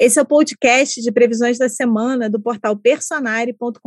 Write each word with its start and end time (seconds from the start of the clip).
Esse 0.00 0.20
é 0.20 0.22
o 0.22 0.26
podcast 0.26 1.02
de 1.02 1.10
previsões 1.10 1.58
da 1.58 1.68
semana 1.68 2.30
do 2.30 2.40
portal 2.40 2.76
personare.com.br. 2.76 3.78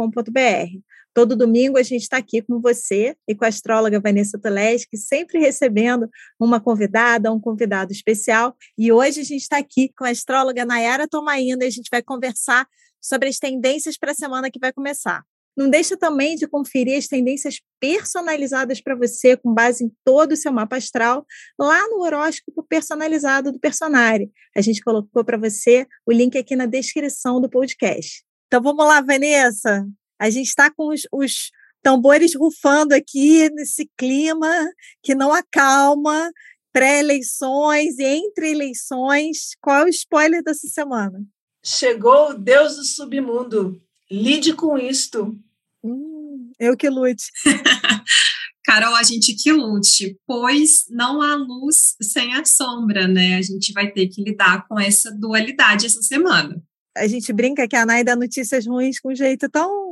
Todo 1.14 1.38
domingo 1.38 1.78
a 1.78 1.84
gente 1.84 2.02
está 2.02 2.18
aqui 2.18 2.42
com 2.42 2.60
você 2.60 3.16
e 3.26 3.34
com 3.34 3.46
a 3.46 3.48
astróloga 3.48 3.98
Vanessa 3.98 4.38
Toleski, 4.38 4.98
sempre 4.98 5.40
recebendo 5.40 6.10
uma 6.38 6.60
convidada, 6.60 7.32
um 7.32 7.40
convidado 7.40 7.94
especial. 7.94 8.58
E 8.78 8.92
hoje 8.92 9.22
a 9.22 9.24
gente 9.24 9.42
está 9.42 9.58
aqui 9.58 9.90
com 9.98 10.04
a 10.04 10.10
astróloga 10.10 10.66
Nayara 10.66 11.08
Tomainda 11.08 11.64
e 11.64 11.70
a 11.70 11.72
gente 11.72 11.90
vai 11.90 12.02
conversar 12.02 12.68
sobre 13.00 13.30
as 13.30 13.40
tendências 13.40 13.98
para 13.98 14.12
a 14.12 14.16
semana 14.16 14.52
que 14.52 14.60
vai 14.60 14.74
começar. 14.74 15.24
Não 15.56 15.70
deixa 15.70 15.98
também 15.98 16.36
de 16.36 16.48
conferir 16.48 16.98
as 16.98 17.08
tendências 17.08 17.60
personalizadas 17.80 18.82
para 18.82 18.96
você, 18.96 19.36
com 19.36 19.54
base 19.54 19.84
em 19.84 19.92
todo 20.04 20.32
o 20.32 20.38
seu 20.38 20.52
mapa 20.52 20.78
astral, 20.78 21.26
lá 21.60 21.88
no 21.90 22.02
horóscopo 22.02 22.64
personalizado 22.64 23.52
do 23.52 23.60
Personari. 23.60 24.32
A 24.56 24.62
gente 24.62 24.82
colocou 24.82 25.24
para 25.26 25.38
você 25.38 25.86
o 26.06 26.12
link 26.12 26.38
aqui 26.38 26.56
na 26.56 26.66
descrição 26.66 27.42
do 27.42 27.50
podcast. 27.50 28.24
Então 28.48 28.62
vamos 28.62 28.86
lá, 28.86 29.02
Vanessa. 29.02 29.86
A 30.20 30.30
gente 30.30 30.48
está 30.48 30.72
com 30.72 30.90
os, 30.90 31.02
os 31.12 31.52
tambores 31.82 32.36
rufando 32.36 32.94
aqui 32.94 33.50
nesse 33.50 33.90
clima 33.98 34.70
que 35.02 35.16
não 35.16 35.34
acalma, 35.34 36.32
pré-eleições 36.72 37.98
e 37.98 38.04
entre 38.04 38.52
eleições. 38.52 39.56
Qual 39.62 39.78
é 39.78 39.86
o 39.86 39.90
spoiler 39.90 40.44
dessa 40.44 40.68
semana? 40.68 41.22
Chegou 41.64 42.30
o 42.30 42.34
Deus 42.34 42.76
do 42.76 42.84
submundo. 42.84 43.82
Lide 44.12 44.54
com 44.54 44.78
isto. 44.78 45.34
Hum, 45.82 46.52
eu 46.60 46.76
que 46.76 46.90
lute. 46.90 47.32
Carol, 48.66 48.94
a 48.96 49.04
gente 49.04 49.34
que 49.36 49.52
lute, 49.52 50.18
pois 50.28 50.86
não 50.90 51.22
há 51.22 51.36
luz 51.36 51.96
sem 52.02 52.34
a 52.36 52.44
sombra, 52.46 53.08
né? 53.08 53.38
A 53.38 53.42
gente 53.42 53.72
vai 53.72 53.90
ter 53.90 54.08
que 54.08 54.22
lidar 54.22 54.68
com 54.68 54.80
essa 54.80 55.12
dualidade 55.12 55.86
essa 55.86 56.02
semana. 56.02 56.62
A 56.96 57.08
gente 57.08 57.32
brinca 57.32 57.68
que 57.68 57.76
a 57.76 57.86
Nai 57.86 58.04
dá 58.04 58.16
notícias 58.16 58.68
ruins 58.68 59.00
com 59.00 59.12
um 59.12 59.16
jeito 59.16 59.50
tão 59.50 59.91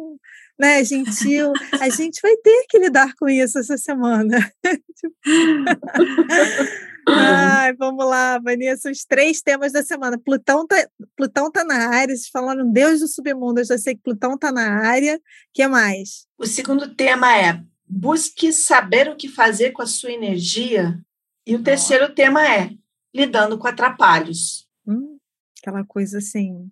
né, 0.60 0.84
gentil. 0.84 1.54
A 1.80 1.90
gente 1.90 2.20
vai 2.22 2.36
ter 2.38 2.66
que 2.68 2.78
lidar 2.78 3.16
com 3.16 3.30
isso 3.30 3.58
essa 3.58 3.78
semana. 3.78 4.52
Ai, 7.08 7.74
vamos 7.74 8.06
lá, 8.06 8.38
Vanessa, 8.38 8.92
os 8.92 9.06
três 9.06 9.42
temas 9.42 9.72
da 9.72 9.82
semana. 9.82 10.20
Plutão 10.20 10.68
tá, 10.68 10.76
Plutão 11.16 11.50
tá 11.50 11.64
na 11.64 11.88
área, 11.88 12.16
vocês 12.16 12.30
falaram 12.30 12.72
Deus 12.72 13.00
do 13.00 13.08
submundo, 13.08 13.62
eu 13.62 13.66
já 13.66 13.78
sei 13.78 13.96
que 13.96 14.04
Plutão 14.04 14.38
tá 14.38 14.52
na 14.52 14.86
área. 14.86 15.16
O 15.16 15.22
que 15.54 15.66
mais? 15.68 16.28
O 16.38 16.46
segundo 16.46 16.94
tema 16.94 17.36
é 17.36 17.64
busque 17.88 18.54
saber 18.54 19.10
o 19.10 19.16
que 19.16 19.28
fazer 19.28 19.72
com 19.72 19.82
a 19.82 19.88
sua 19.88 20.12
energia. 20.12 21.00
E 21.48 21.56
o 21.56 21.64
terceiro 21.64 22.14
tema 22.14 22.48
é 22.48 22.72
lidando 23.16 23.58
com 23.58 23.68
atrapalhos. 23.68 24.68
Hum, 24.86 25.18
aquela 25.60 25.84
coisa 25.84 26.20
assim, 26.20 26.70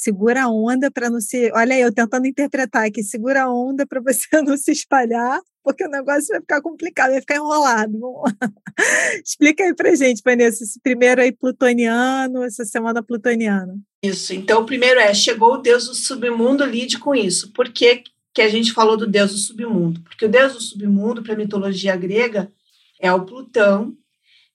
segura 0.00 0.44
a 0.44 0.48
onda 0.48 0.90
para 0.90 1.10
não 1.10 1.20
se. 1.20 1.50
Olha 1.52 1.74
aí, 1.74 1.82
eu 1.82 1.92
tentando 1.92 2.26
interpretar 2.26 2.86
aqui, 2.86 3.02
segura 3.02 3.42
a 3.42 3.52
onda 3.52 3.86
para 3.86 4.00
você 4.00 4.26
não 4.42 4.56
se 4.56 4.72
espalhar, 4.72 5.40
porque 5.62 5.84
o 5.84 5.90
negócio 5.90 6.28
vai 6.28 6.40
ficar 6.40 6.62
complicado, 6.62 7.10
vai 7.10 7.20
ficar 7.20 7.36
enrolado. 7.36 7.92
Explica 9.22 9.62
aí 9.62 9.74
para 9.74 9.94
gente, 9.94 10.22
Vanessa, 10.24 10.64
esse 10.64 10.80
primeiro 10.80 11.20
aí 11.20 11.30
plutoniano, 11.30 12.42
essa 12.42 12.64
semana 12.64 13.02
plutoniana. 13.02 13.78
Isso, 14.02 14.32
então 14.32 14.62
o 14.62 14.66
primeiro 14.66 14.98
é: 14.98 15.12
chegou 15.12 15.54
o 15.54 15.58
Deus 15.58 15.86
do 15.86 15.94
submundo, 15.94 16.64
lide 16.64 16.98
com 16.98 17.14
isso. 17.14 17.52
Por 17.52 17.68
que, 17.68 18.02
que 18.32 18.40
a 18.40 18.48
gente 18.48 18.72
falou 18.72 18.96
do 18.96 19.06
Deus 19.06 19.32
do 19.32 19.38
submundo? 19.38 20.00
Porque 20.00 20.24
o 20.24 20.30
Deus 20.30 20.54
do 20.54 20.60
submundo, 20.60 21.22
para 21.22 21.34
a 21.34 21.36
mitologia 21.36 21.94
grega, 21.94 22.50
é 22.98 23.12
o 23.12 23.24
Plutão, 23.24 23.94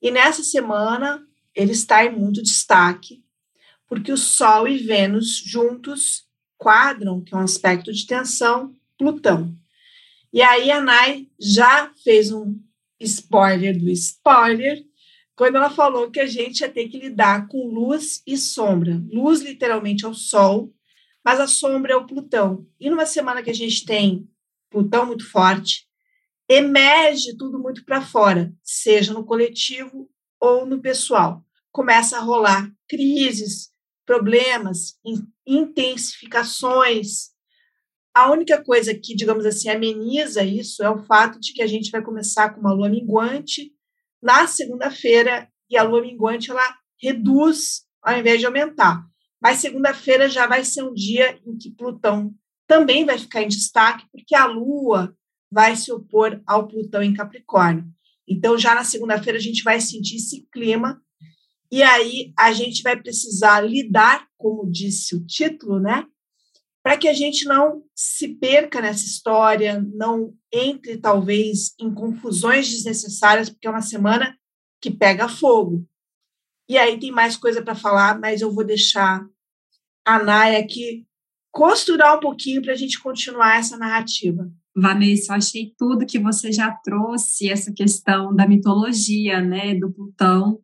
e 0.01 0.09
nessa 0.09 0.43
semana 0.43 1.21
ele 1.53 1.71
está 1.71 2.03
em 2.03 2.15
muito 2.15 2.41
destaque 2.41 3.24
porque 3.87 4.11
o 4.11 4.17
Sol 4.17 4.67
e 4.67 4.77
Vênus 4.77 5.37
juntos 5.45 6.25
quadram, 6.57 7.21
que 7.21 7.33
é 7.33 7.37
um 7.37 7.41
aspecto 7.41 7.91
de 7.91 8.05
tensão, 8.05 8.73
Plutão. 8.97 9.53
E 10.31 10.41
aí 10.41 10.71
a 10.71 10.81
Nai 10.81 11.27
já 11.39 11.91
fez 12.03 12.31
um 12.31 12.57
spoiler 12.99 13.77
do 13.77 13.89
spoiler, 13.89 14.83
quando 15.35 15.57
ela 15.57 15.69
falou 15.69 16.09
que 16.09 16.19
a 16.19 16.25
gente 16.25 16.61
ia 16.61 16.69
ter 16.69 16.87
que 16.87 16.97
lidar 16.97 17.47
com 17.47 17.67
luz 17.67 18.21
e 18.25 18.37
sombra. 18.37 19.03
Luz, 19.11 19.41
literalmente, 19.41 20.05
é 20.05 20.07
o 20.07 20.13
Sol, 20.13 20.73
mas 21.23 21.39
a 21.39 21.47
sombra 21.47 21.93
é 21.93 21.95
o 21.95 22.05
Plutão. 22.05 22.65
E 22.79 22.89
numa 22.89 23.05
semana 23.05 23.43
que 23.43 23.49
a 23.49 23.55
gente 23.55 23.85
tem 23.85 24.29
Plutão 24.69 25.05
muito 25.05 25.29
forte, 25.29 25.87
emerge 26.47 27.35
tudo 27.37 27.59
muito 27.59 27.83
para 27.83 28.01
fora, 28.01 28.53
seja 28.63 29.13
no 29.13 29.25
coletivo 29.25 30.09
ou 30.39 30.65
no 30.65 30.79
pessoal. 30.79 31.43
Começa 31.71 32.17
a 32.17 32.21
rolar 32.21 32.71
crises, 32.87 33.71
problemas, 34.05 34.99
intensificações. 35.45 37.29
A 38.13 38.31
única 38.31 38.63
coisa 38.63 38.93
que, 38.93 39.15
digamos 39.15 39.45
assim, 39.45 39.69
ameniza 39.69 40.43
isso 40.43 40.83
é 40.83 40.89
o 40.89 41.03
fato 41.03 41.39
de 41.39 41.53
que 41.53 41.61
a 41.61 41.67
gente 41.67 41.91
vai 41.91 42.01
começar 42.01 42.53
com 42.53 42.61
uma 42.61 42.73
lua 42.73 42.89
minguante 42.89 43.71
na 44.21 44.47
segunda-feira 44.47 45.49
e 45.69 45.77
a 45.77 45.83
lua 45.83 46.01
minguante 46.01 46.51
ela 46.51 46.77
reduz 47.01 47.83
ao 48.01 48.17
invés 48.17 48.39
de 48.39 48.45
aumentar. 48.45 49.03
Mas 49.41 49.59
segunda-feira 49.59 50.29
já 50.29 50.47
vai 50.47 50.63
ser 50.63 50.83
um 50.83 50.93
dia 50.93 51.39
em 51.45 51.57
que 51.57 51.71
Plutão 51.71 52.33
também 52.67 53.05
vai 53.05 53.17
ficar 53.17 53.41
em 53.41 53.47
destaque, 53.47 54.05
porque 54.11 54.35
a 54.35 54.45
lua 54.45 55.15
vai 55.51 55.75
se 55.75 55.91
opor 55.91 56.41
ao 56.45 56.67
Plutão 56.67 57.03
em 57.03 57.13
Capricórnio. 57.13 57.85
Então, 58.27 58.57
já 58.57 58.73
na 58.73 58.83
segunda-feira, 58.83 59.37
a 59.37 59.41
gente 59.41 59.63
vai 59.63 59.79
sentir 59.79 60.15
esse 60.15 60.47
clima 60.51 61.01
e 61.71 61.81
aí 61.81 62.33
a 62.37 62.51
gente 62.53 62.81
vai 62.83 62.99
precisar 62.99 63.61
lidar, 63.61 64.27
como 64.37 64.69
disse 64.69 65.15
o 65.15 65.25
título, 65.25 65.79
né? 65.79 66.05
Para 66.83 66.97
que 66.97 67.07
a 67.07 67.13
gente 67.13 67.45
não 67.45 67.83
se 67.95 68.27
perca 68.35 68.79
nessa 68.79 69.05
história, 69.05 69.83
não 69.93 70.33
entre 70.53 70.97
talvez 70.97 71.73
em 71.79 71.91
confusões 71.93 72.69
desnecessárias, 72.69 73.49
porque 73.49 73.67
é 73.67 73.71
uma 73.71 73.81
semana 73.81 74.37
que 74.79 74.91
pega 74.91 75.27
fogo. 75.27 75.85
E 76.69 76.77
aí 76.77 76.99
tem 76.99 77.11
mais 77.11 77.35
coisa 77.35 77.61
para 77.61 77.75
falar, 77.75 78.19
mas 78.19 78.41
eu 78.41 78.51
vou 78.51 78.63
deixar 78.63 79.25
a 80.05 80.23
Naya 80.23 80.59
aqui 80.59 81.05
costurar 81.51 82.17
um 82.17 82.19
pouquinho 82.19 82.61
para 82.61 82.73
a 82.73 82.75
gente 82.75 82.99
continuar 83.01 83.57
essa 83.57 83.77
narrativa. 83.77 84.51
Vanessa, 84.75 85.31
eu 85.31 85.37
achei 85.37 85.73
tudo 85.77 86.05
que 86.05 86.19
você 86.19 86.51
já 86.51 86.69
trouxe, 86.83 87.49
essa 87.49 87.71
questão 87.71 88.35
da 88.35 88.45
mitologia, 88.45 89.41
né, 89.41 89.73
do 89.73 89.89
Plutão, 89.91 90.59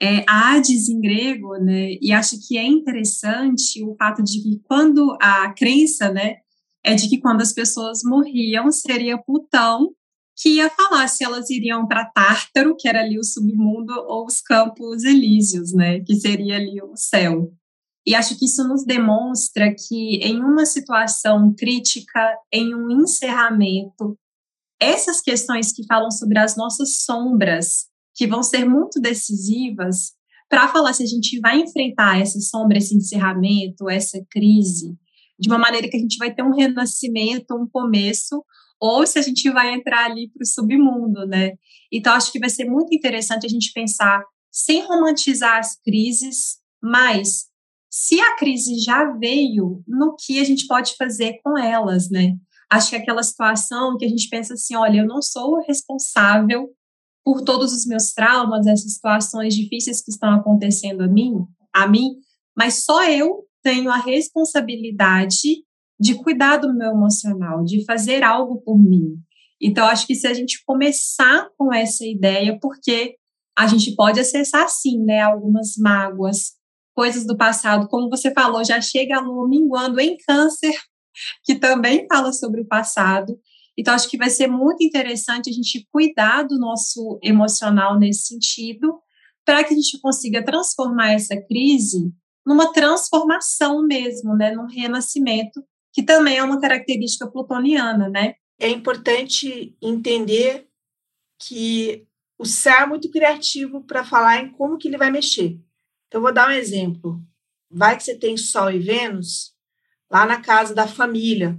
é, 0.00 0.24
Hades 0.28 0.88
em 0.88 1.00
grego, 1.00 1.56
né? 1.56 1.96
E 2.00 2.12
acho 2.12 2.36
que 2.46 2.58
é 2.58 2.64
interessante 2.64 3.82
o 3.84 3.94
fato 3.96 4.22
de 4.22 4.42
que 4.42 4.60
quando 4.64 5.16
a 5.20 5.52
crença, 5.52 6.12
né, 6.12 6.36
é 6.84 6.94
de 6.94 7.08
que 7.08 7.18
quando 7.18 7.40
as 7.40 7.52
pessoas 7.52 8.02
morriam 8.04 8.70
seria 8.70 9.18
Plutão 9.18 9.90
que 10.36 10.56
ia 10.56 10.68
falar 10.68 11.06
se 11.08 11.24
elas 11.24 11.48
iriam 11.48 11.86
para 11.86 12.06
Tártaro, 12.06 12.74
que 12.76 12.88
era 12.88 13.00
ali 13.00 13.18
o 13.18 13.24
submundo, 13.24 13.92
ou 14.08 14.26
os 14.26 14.40
campos 14.40 15.04
elíseos, 15.04 15.72
né, 15.72 16.00
que 16.00 16.14
seria 16.16 16.56
ali 16.56 16.82
o 16.82 16.96
céu. 16.96 17.52
E 18.06 18.14
acho 18.14 18.38
que 18.38 18.44
isso 18.44 18.66
nos 18.66 18.84
demonstra 18.84 19.74
que 19.74 20.16
em 20.16 20.42
uma 20.42 20.66
situação 20.66 21.54
crítica, 21.56 22.36
em 22.52 22.74
um 22.74 22.90
encerramento, 22.90 24.18
essas 24.80 25.20
questões 25.22 25.72
que 25.72 25.86
falam 25.86 26.10
sobre 26.10 26.38
as 26.38 26.56
nossas 26.56 27.04
sombras, 27.04 27.86
que 28.14 28.26
vão 28.26 28.42
ser 28.42 28.64
muito 28.64 29.00
decisivas 29.00 30.12
para 30.48 30.68
falar 30.68 30.92
se 30.92 31.02
a 31.02 31.06
gente 31.06 31.40
vai 31.40 31.60
enfrentar 31.60 32.20
essa 32.20 32.38
sombra, 32.40 32.78
esse 32.78 32.94
encerramento, 32.96 33.88
essa 33.88 34.24
crise, 34.30 34.96
de 35.38 35.48
uma 35.48 35.58
maneira 35.58 35.88
que 35.88 35.96
a 35.96 36.00
gente 36.00 36.16
vai 36.16 36.32
ter 36.32 36.42
um 36.42 36.54
renascimento, 36.54 37.54
um 37.54 37.66
começo, 37.66 38.44
ou 38.80 39.06
se 39.06 39.18
a 39.18 39.22
gente 39.22 39.50
vai 39.50 39.74
entrar 39.74 40.04
ali 40.04 40.30
para 40.30 40.42
o 40.42 40.46
submundo, 40.46 41.26
né? 41.26 41.52
Então, 41.90 42.12
acho 42.12 42.30
que 42.30 42.38
vai 42.38 42.50
ser 42.50 42.66
muito 42.66 42.94
interessante 42.94 43.46
a 43.46 43.48
gente 43.48 43.72
pensar, 43.72 44.22
sem 44.50 44.82
romantizar 44.82 45.58
as 45.58 45.76
crises, 45.80 46.58
mas 46.82 47.46
se 47.90 48.20
a 48.20 48.36
crise 48.36 48.78
já 48.78 49.04
veio, 49.12 49.82
no 49.86 50.14
que 50.16 50.38
a 50.38 50.44
gente 50.44 50.66
pode 50.66 50.96
fazer 50.96 51.38
com 51.42 51.56
elas, 51.58 52.10
né? 52.10 52.36
Acho 52.70 52.90
que 52.90 52.96
é 52.96 52.98
aquela 52.98 53.22
situação 53.22 53.96
que 53.96 54.04
a 54.04 54.08
gente 54.08 54.28
pensa 54.28 54.54
assim, 54.54 54.74
olha, 54.74 54.98
eu 54.98 55.06
não 55.06 55.22
sou 55.22 55.60
responsável 55.66 56.68
por 57.24 57.42
todos 57.42 57.72
os 57.72 57.86
meus 57.86 58.12
traumas, 58.12 58.66
essas 58.66 58.92
situações 58.92 59.54
difíceis 59.54 60.02
que 60.02 60.10
estão 60.10 60.34
acontecendo 60.34 61.02
a 61.02 61.08
mim, 61.08 61.32
a 61.72 61.88
mim, 61.88 62.16
mas 62.56 62.84
só 62.84 63.02
eu 63.08 63.44
tenho 63.62 63.90
a 63.90 63.96
responsabilidade 63.96 65.64
de 65.98 66.14
cuidar 66.16 66.58
do 66.58 66.74
meu 66.74 66.90
emocional, 66.90 67.64
de 67.64 67.84
fazer 67.84 68.22
algo 68.22 68.60
por 68.60 68.78
mim. 68.78 69.16
Então, 69.60 69.86
acho 69.86 70.06
que 70.06 70.14
se 70.14 70.26
a 70.26 70.34
gente 70.34 70.62
começar 70.66 71.48
com 71.56 71.72
essa 71.72 72.04
ideia, 72.04 72.58
porque 72.60 73.16
a 73.56 73.66
gente 73.66 73.94
pode 73.94 74.20
acessar, 74.20 74.68
sim, 74.68 75.02
né, 75.02 75.22
algumas 75.22 75.76
mágoas, 75.78 76.52
coisas 76.94 77.26
do 77.26 77.36
passado, 77.36 77.88
como 77.88 78.10
você 78.10 78.32
falou, 78.32 78.64
já 78.64 78.80
chega 78.80 79.16
a 79.16 79.20
lua 79.20 79.48
minguando 79.48 80.00
em 80.00 80.16
câncer, 80.18 80.74
que 81.44 81.54
também 81.54 82.06
fala 82.06 82.32
sobre 82.32 82.60
o 82.60 82.66
passado, 82.66 83.38
então, 83.76 83.94
acho 83.94 84.08
que 84.08 84.16
vai 84.16 84.30
ser 84.30 84.46
muito 84.46 84.84
interessante 84.84 85.50
a 85.50 85.52
gente 85.52 85.86
cuidar 85.90 86.44
do 86.44 86.58
nosso 86.58 87.18
emocional 87.22 87.98
nesse 87.98 88.28
sentido, 88.28 89.00
para 89.44 89.64
que 89.64 89.74
a 89.74 89.76
gente 89.76 90.00
consiga 90.00 90.44
transformar 90.44 91.12
essa 91.12 91.36
crise 91.36 92.12
numa 92.46 92.72
transformação 92.72 93.82
mesmo, 93.82 94.36
né, 94.36 94.52
num 94.52 94.66
renascimento, 94.66 95.62
que 95.92 96.02
também 96.02 96.36
é 96.38 96.42
uma 96.42 96.60
característica 96.60 97.26
plutoniana, 97.30 98.08
né? 98.08 98.34
É 98.58 98.68
importante 98.68 99.76
entender 99.82 100.68
que 101.38 102.06
o 102.38 102.44
céu 102.44 102.80
é 102.80 102.86
muito 102.86 103.10
criativo 103.10 103.82
para 103.84 104.04
falar 104.04 104.42
em 104.42 104.50
como 104.50 104.78
que 104.78 104.88
ele 104.88 104.98
vai 104.98 105.10
mexer. 105.10 105.58
Então, 106.08 106.20
vou 106.20 106.32
dar 106.32 106.48
um 106.48 106.52
exemplo. 106.52 107.20
Vai 107.70 107.96
que 107.96 108.04
você 108.04 108.16
tem 108.16 108.36
Sol 108.36 108.70
e 108.70 108.78
Vênus 108.78 109.52
lá 110.10 110.26
na 110.26 110.40
casa 110.40 110.74
da 110.74 110.86
família. 110.86 111.58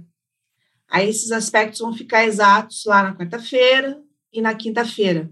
Aí 0.88 1.08
esses 1.08 1.32
aspectos 1.32 1.80
vão 1.80 1.92
ficar 1.92 2.24
exatos 2.24 2.84
lá 2.84 3.02
na 3.02 3.16
quarta-feira 3.16 4.00
e 4.32 4.40
na 4.40 4.54
quinta-feira. 4.54 5.30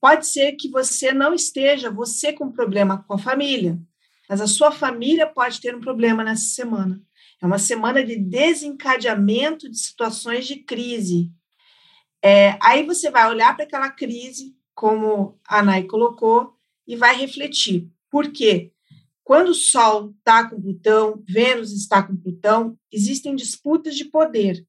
Pode 0.00 0.26
ser 0.26 0.52
que 0.52 0.68
você 0.68 1.12
não 1.12 1.32
esteja, 1.32 1.90
você 1.90 2.32
com 2.32 2.52
problema 2.52 3.02
com 3.08 3.14
a 3.14 3.18
família, 3.18 3.78
mas 4.28 4.40
a 4.40 4.46
sua 4.46 4.70
família 4.70 5.26
pode 5.26 5.60
ter 5.60 5.74
um 5.74 5.80
problema 5.80 6.22
nessa 6.22 6.44
semana. 6.44 7.00
É 7.42 7.46
uma 7.46 7.58
semana 7.58 8.04
de 8.04 8.16
desencadeamento 8.16 9.70
de 9.70 9.78
situações 9.78 10.46
de 10.46 10.56
crise. 10.56 11.30
É, 12.22 12.58
aí 12.62 12.84
você 12.84 13.10
vai 13.10 13.28
olhar 13.28 13.54
para 13.54 13.64
aquela 13.64 13.90
crise, 13.90 14.54
como 14.74 15.40
a 15.48 15.62
Nai 15.62 15.84
colocou, 15.84 16.54
e 16.86 16.96
vai 16.96 17.16
refletir. 17.16 17.90
Por 18.10 18.30
quê? 18.30 18.73
Quando 19.24 19.48
o 19.48 19.54
Sol 19.54 20.14
está 20.18 20.48
com 20.48 20.60
Plutão, 20.60 21.22
Vênus 21.26 21.72
está 21.72 22.02
com 22.02 22.16
Plutão, 22.16 22.78
existem 22.92 23.34
disputas 23.34 23.96
de 23.96 24.04
poder 24.04 24.64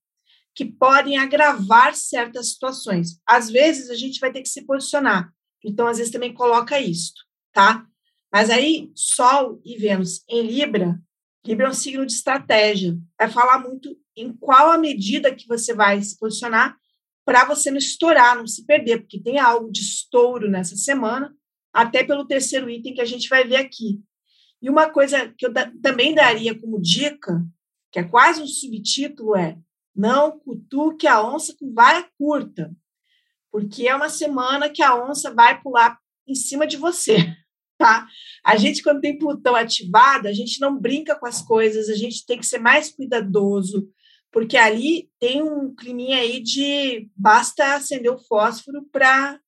que 0.55 0.65
podem 0.65 1.17
agravar 1.17 1.93
certas 1.93 2.51
situações. 2.51 3.19
Às 3.27 3.49
vezes 3.49 3.89
a 3.89 3.95
gente 3.95 4.19
vai 4.19 4.31
ter 4.31 4.41
que 4.41 4.47
se 4.47 4.65
posicionar. 4.65 5.29
Então, 5.63 5.87
às 5.87 5.97
vezes 5.97 6.11
também 6.11 6.33
coloca 6.33 6.79
isso, 6.79 7.13
tá? 7.51 7.85
Mas 8.31 8.49
aí, 8.49 8.91
Sol 8.95 9.61
e 9.65 9.77
Vênus 9.77 10.23
em 10.29 10.41
Libra, 10.41 10.97
Libra 11.45 11.67
é 11.67 11.69
um 11.69 11.73
signo 11.73 12.05
de 12.05 12.13
estratégia. 12.13 12.97
Vai 13.19 13.29
falar 13.29 13.59
muito 13.59 13.95
em 14.15 14.33
qual 14.33 14.71
a 14.71 14.77
medida 14.77 15.33
que 15.33 15.47
você 15.47 15.73
vai 15.73 16.01
se 16.01 16.17
posicionar 16.17 16.75
para 17.23 17.45
você 17.45 17.69
não 17.69 17.77
estourar, 17.77 18.35
não 18.35 18.47
se 18.47 18.65
perder, 18.65 19.01
porque 19.01 19.19
tem 19.19 19.39
algo 19.39 19.71
de 19.71 19.81
estouro 19.81 20.49
nessa 20.49 20.75
semana, 20.75 21.33
até 21.73 22.03
pelo 22.03 22.25
terceiro 22.25 22.69
item 22.69 22.93
que 22.93 23.01
a 23.01 23.05
gente 23.05 23.27
vai 23.27 23.43
ver 23.43 23.57
aqui. 23.57 23.99
E 24.61 24.69
uma 24.69 24.89
coisa 24.89 25.33
que 25.37 25.45
eu 25.45 25.53
da, 25.53 25.71
também 25.81 26.13
daria 26.13 26.59
como 26.59 26.81
dica, 26.81 27.45
que 27.91 27.99
é 27.99 28.03
quase 28.03 28.41
um 28.41 28.47
subtítulo, 28.47 29.35
é 29.35 29.57
não 29.95 30.37
cutuque 30.39 31.07
a 31.07 31.23
onça 31.23 31.55
com 31.57 31.73
vara 31.73 32.07
curta, 32.17 32.75
porque 33.51 33.87
é 33.87 33.95
uma 33.95 34.09
semana 34.09 34.69
que 34.69 34.83
a 34.83 34.95
onça 34.95 35.33
vai 35.33 35.61
pular 35.61 35.97
em 36.27 36.35
cima 36.35 36.67
de 36.67 36.75
você, 36.75 37.15
tá? 37.77 38.07
A 38.43 38.57
gente, 38.57 38.83
quando 38.83 38.99
tem 38.99 39.17
Plutão 39.17 39.55
ativado, 39.55 40.27
a 40.27 40.33
gente 40.33 40.59
não 40.59 40.77
brinca 40.77 41.15
com 41.15 41.25
as 41.25 41.41
coisas, 41.41 41.89
a 41.89 41.95
gente 41.95 42.25
tem 42.25 42.37
que 42.37 42.45
ser 42.45 42.59
mais 42.59 42.91
cuidadoso, 42.91 43.89
porque 44.31 44.57
ali 44.57 45.09
tem 45.17 45.41
um 45.41 45.73
climinha 45.73 46.17
aí 46.17 46.41
de 46.41 47.09
basta 47.15 47.75
acender 47.75 48.11
o 48.11 48.19
fósforo 48.19 48.85
para 48.91 49.39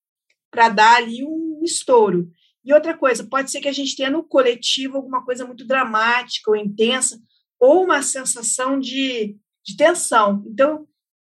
dar 0.69 0.95
ali 0.95 1.25
um 1.25 1.59
estouro. 1.61 2.31
E 2.67 2.73
outra 2.73 2.97
coisa, 2.97 3.23
pode 3.23 3.49
ser 3.49 3.61
que 3.61 3.69
a 3.69 3.73
gente 3.73 3.95
tenha 3.95 4.09
no 4.09 4.21
coletivo 4.21 4.97
alguma 4.97 5.23
coisa 5.23 5.45
muito 5.45 5.65
dramática 5.65 6.51
ou 6.51 6.57
intensa, 6.57 7.17
ou 7.57 7.85
uma 7.85 8.03
sensação 8.03 8.77
de, 8.77 9.37
de 9.65 9.77
tensão. 9.77 10.43
Então, 10.45 10.85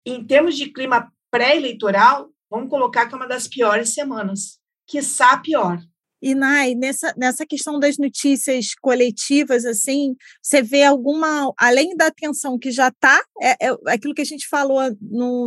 em 0.06 0.24
termos 0.24 0.56
de 0.56 0.72
clima 0.72 1.12
pré-eleitoral, 1.30 2.30
vamos 2.50 2.70
colocar 2.70 3.06
que 3.06 3.12
é 3.12 3.18
uma 3.18 3.28
das 3.28 3.46
piores 3.46 3.92
semanas, 3.92 4.58
quiçá 4.86 5.36
pior. 5.36 5.78
E, 6.22 6.34
Nai, 6.34 6.74
nessa, 6.74 7.12
nessa 7.18 7.44
questão 7.44 7.78
das 7.78 7.98
notícias 7.98 8.74
coletivas, 8.80 9.66
assim, 9.66 10.16
você 10.40 10.62
vê 10.62 10.84
alguma, 10.84 11.52
além 11.58 11.94
da 11.94 12.06
atenção 12.06 12.58
que 12.58 12.70
já 12.70 12.88
está, 12.88 13.22
é, 13.42 13.66
é, 13.68 13.76
aquilo 13.88 14.14
que 14.14 14.22
a 14.22 14.26
gente 14.26 14.48
falou, 14.48 14.80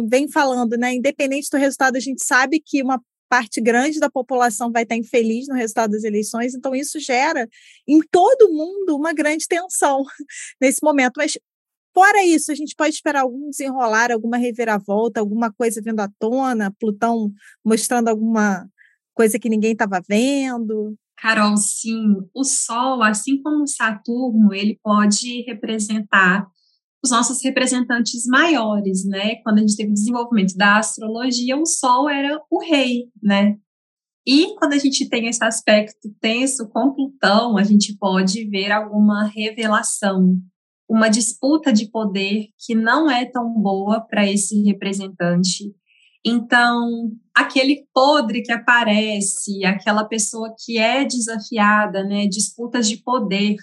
vem 0.07 0.30
falando, 0.30 0.77
né? 0.77 0.94
Independente 0.94 1.50
do 1.51 1.57
resultado, 1.57 1.95
a 1.95 2.00
gente 2.00 2.24
sabe 2.24 2.62
que 2.63 2.83
uma 2.83 3.01
parte 3.30 3.62
grande 3.62 4.00
da 4.00 4.10
população 4.10 4.72
vai 4.72 4.84
estar 4.84 4.96
infeliz 4.96 5.48
no 5.48 5.56
resultado 5.56 5.92
das 5.92 6.04
eleições, 6.04 6.56
então 6.56 6.76
isso 6.76 7.00
gera 7.00 7.48
em 7.88 8.02
todo 8.12 8.52
mundo 8.52 8.96
uma 8.96 9.14
grande 9.14 9.48
tensão 9.48 10.04
nesse 10.60 10.84
momento. 10.84 11.14
Mas 11.18 11.38
Fora 11.92 12.24
isso, 12.24 12.52
a 12.52 12.56
gente 12.56 12.76
pode 12.76 12.94
esperar 12.94 13.22
algum 13.22 13.50
desenrolar, 13.50 14.12
alguma 14.12 14.38
reviravolta, 14.38 15.20
alguma 15.20 15.52
coisa 15.52 15.81
vindo 15.84 16.00
à 16.00 16.08
tona, 16.20 16.74
Plutão 16.80 17.31
mostrando 17.66 18.08
alguma 18.08 18.70
coisa 19.14 19.40
que 19.40 19.50
ninguém 19.50 19.74
estava 19.74 20.00
vendo? 20.08 20.96
Carol, 21.18 21.58
sim. 21.58 22.16
O 22.34 22.44
Sol, 22.44 23.04
assim 23.04 23.42
como 23.42 23.68
Saturno, 23.68 24.54
ele 24.54 24.80
pode 24.81 25.42
representar 25.42 26.48
os 27.04 27.12
nossos 27.12 27.44
representantes 27.44 28.25
maiores, 28.25 29.06
né? 29.06 29.36
Quando 29.38 29.60
a 29.60 29.62
gente 29.62 29.75
teve 29.75 29.92
o 29.92 29.94
desenvolvimento 29.94 30.56
da 30.56 30.78
astrologia, 30.78 31.57
o 31.57 31.66
Sol 31.66 32.10
era 32.10 32.42
o 32.50 32.60
rei, 32.60 33.10
né? 33.22 33.57
E 34.28 34.56
quando 34.56 34.74
a 34.74 34.78
gente 34.78 35.07
tem 35.10 35.28
esse 35.28 35.44
aspecto 35.44 36.13
tenso 36.19 36.68
com 36.69 36.94
Plutão, 36.94 37.57
a 37.57 37.63
gente 37.63 37.98
pode 37.98 38.46
ver 38.50 38.72
alguma 38.72 39.25
revelação, 39.25 40.38
uma 40.90 41.10
disputa 41.10 41.72
de 41.72 41.90
poder 41.90 42.48
que 42.57 42.75
não 42.75 43.10
é 43.10 43.25
tão 43.25 43.54
boa 43.54 44.02
para 44.02 44.30
esse 44.30 44.62
representante 44.63 45.74
então, 46.25 47.12
aquele 47.34 47.88
podre 47.94 48.42
que 48.42 48.52
aparece, 48.52 49.63
aquela 49.63 50.04
pessoa 50.04 50.54
que 50.57 50.78
é 50.78 51.06
desafiada, 51.06 52.04
né, 52.04 52.28
disputas 52.28 52.90
de 52.90 52.98
poder, 52.98 53.56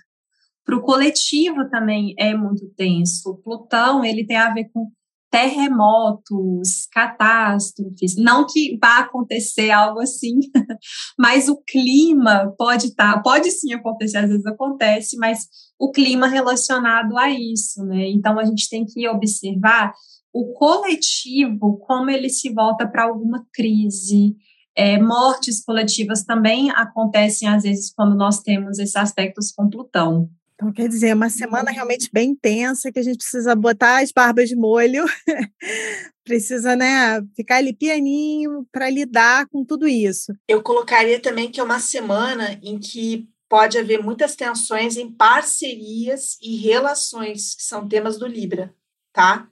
para 0.66 0.76
o 0.76 0.82
coletivo 0.82 1.70
também 1.70 2.12
é 2.18 2.34
muito 2.34 2.68
tenso. 2.76 3.40
Plutão, 3.44 4.04
ele 4.04 4.26
tem 4.26 4.36
a 4.36 4.52
ver 4.52 4.68
com 4.74 4.90
terremotos, 5.30 6.86
catástrofes, 6.92 8.16
não 8.16 8.46
que 8.46 8.78
vá 8.80 9.00
acontecer 9.00 9.70
algo 9.70 10.00
assim, 10.00 10.38
mas 11.18 11.48
o 11.48 11.60
clima 11.66 12.54
pode 12.56 12.86
estar, 12.86 13.14
tá, 13.14 13.22
pode 13.22 13.50
sim 13.50 13.72
acontecer, 13.74 14.18
às 14.18 14.30
vezes 14.30 14.46
acontece, 14.46 15.16
mas 15.18 15.46
o 15.78 15.90
clima 15.90 16.26
relacionado 16.26 17.18
a 17.18 17.28
isso, 17.28 17.84
né? 17.84 18.08
Então 18.08 18.38
a 18.38 18.44
gente 18.44 18.68
tem 18.68 18.84
que 18.84 19.06
observar 19.08 19.92
o 20.32 20.52
coletivo, 20.52 21.78
como 21.78 22.10
ele 22.10 22.28
se 22.28 22.52
volta 22.52 22.86
para 22.86 23.04
alguma 23.04 23.44
crise. 23.52 24.34
É, 24.76 25.00
mortes 25.00 25.64
coletivas 25.64 26.24
também 26.24 26.70
acontecem, 26.70 27.48
às 27.48 27.62
vezes, 27.62 27.92
quando 27.94 28.14
nós 28.14 28.40
temos 28.40 28.78
esses 28.78 28.96
aspectos 28.96 29.50
com 29.50 29.70
Plutão. 29.70 30.28
Então, 30.56 30.72
quer 30.72 30.88
dizer, 30.88 31.08
é 31.08 31.14
uma 31.14 31.28
semana 31.28 31.70
realmente 31.70 32.08
bem 32.10 32.30
intensa, 32.30 32.90
que 32.90 32.98
a 32.98 33.02
gente 33.02 33.18
precisa 33.18 33.54
botar 33.54 34.02
as 34.02 34.10
barbas 34.10 34.48
de 34.48 34.56
molho, 34.56 35.04
precisa, 36.24 36.74
né, 36.74 37.20
ficar 37.36 37.56
ali 37.56 37.74
pianinho 37.74 38.66
para 38.72 38.88
lidar 38.88 39.46
com 39.48 39.62
tudo 39.62 39.86
isso. 39.86 40.32
Eu 40.48 40.62
colocaria 40.62 41.20
também 41.20 41.50
que 41.50 41.60
é 41.60 41.62
uma 41.62 41.78
semana 41.78 42.58
em 42.62 42.78
que 42.78 43.28
pode 43.50 43.76
haver 43.76 44.02
muitas 44.02 44.34
tensões 44.34 44.96
em 44.96 45.12
parcerias 45.12 46.38
e 46.40 46.56
relações, 46.56 47.54
que 47.54 47.62
são 47.62 47.86
temas 47.86 48.18
do 48.18 48.26
Libra, 48.26 48.74
tá? 49.12 49.46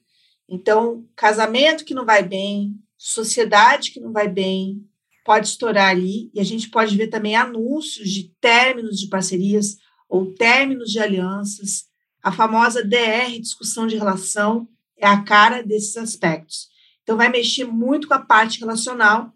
Então, 0.48 1.06
casamento 1.14 1.84
que 1.84 1.94
não 1.94 2.06
vai 2.06 2.22
bem, 2.22 2.74
sociedade 2.96 3.90
que 3.90 4.00
não 4.00 4.10
vai 4.10 4.26
bem, 4.26 4.82
pode 5.22 5.48
estourar 5.48 5.90
ali, 5.90 6.30
e 6.32 6.40
a 6.40 6.44
gente 6.44 6.70
pode 6.70 6.96
ver 6.96 7.08
também 7.08 7.36
anúncios 7.36 8.08
de 8.10 8.34
términos 8.40 8.98
de 8.98 9.08
parcerias 9.08 9.76
ou 10.08 10.34
términos 10.34 10.90
de 10.90 10.98
alianças. 10.98 11.84
A 12.22 12.32
famosa 12.32 12.84
DR, 12.84 13.38
discussão 13.40 13.86
de 13.86 13.96
relação, 13.96 14.68
é 14.96 15.06
a 15.06 15.22
cara 15.22 15.62
desses 15.62 15.96
aspectos. 15.96 16.68
Então, 17.02 17.16
vai 17.16 17.28
mexer 17.28 17.64
muito 17.64 18.08
com 18.08 18.14
a 18.14 18.18
parte 18.18 18.60
relacional, 18.60 19.32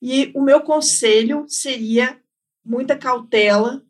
e 0.00 0.32
o 0.34 0.42
meu 0.42 0.60
conselho 0.62 1.44
seria 1.46 2.18
muita 2.64 2.96
cautela, 2.96 3.82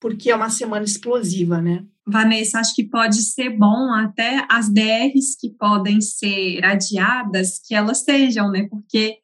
porque 0.00 0.30
é 0.30 0.36
uma 0.36 0.50
semana 0.50 0.84
explosiva, 0.84 1.60
né? 1.60 1.84
Vanessa, 2.06 2.60
acho 2.60 2.74
que 2.74 2.84
pode 2.84 3.20
ser 3.22 3.50
bom 3.50 3.92
até 3.92 4.46
as 4.48 4.72
DRs 4.72 5.36
que 5.38 5.50
podem 5.50 6.00
ser 6.00 6.64
adiadas, 6.64 7.58
que 7.58 7.74
elas 7.74 7.98
sejam, 7.98 8.50
né? 8.50 8.66
Porque 8.70 9.18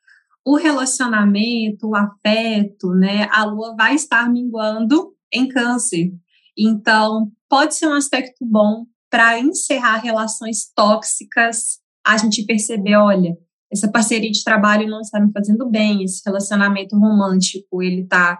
o 0.44 0.56
relacionamento, 0.56 1.88
o 1.88 1.96
afeto, 1.96 2.90
né? 2.90 3.28
A 3.30 3.44
lua 3.44 3.74
vai 3.76 3.94
estar 3.94 4.28
minguando 4.30 5.14
em 5.32 5.48
câncer. 5.48 6.12
Então, 6.56 7.30
pode 7.48 7.74
ser 7.74 7.86
um 7.86 7.94
aspecto 7.94 8.44
bom 8.44 8.84
para 9.10 9.38
encerrar 9.38 9.98
relações 9.98 10.70
tóxicas, 10.74 11.78
a 12.04 12.16
gente 12.16 12.44
perceber, 12.44 12.96
olha, 12.96 13.36
essa 13.72 13.90
parceria 13.90 14.30
de 14.30 14.44
trabalho 14.44 14.88
não 14.88 15.00
está 15.00 15.20
me 15.20 15.32
fazendo 15.32 15.68
bem, 15.68 16.02
esse 16.02 16.22
relacionamento 16.24 16.96
romântico, 16.96 17.82
ele 17.82 18.02
está 18.02 18.38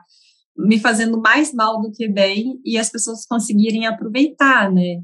me 0.57 0.79
fazendo 0.79 1.21
mais 1.21 1.53
mal 1.53 1.81
do 1.81 1.91
que 1.91 2.09
bem 2.09 2.61
e 2.65 2.79
as 2.79 2.91
pessoas 2.91 3.27
conseguirem 3.27 3.87
aproveitar, 3.87 4.71
né? 4.71 5.01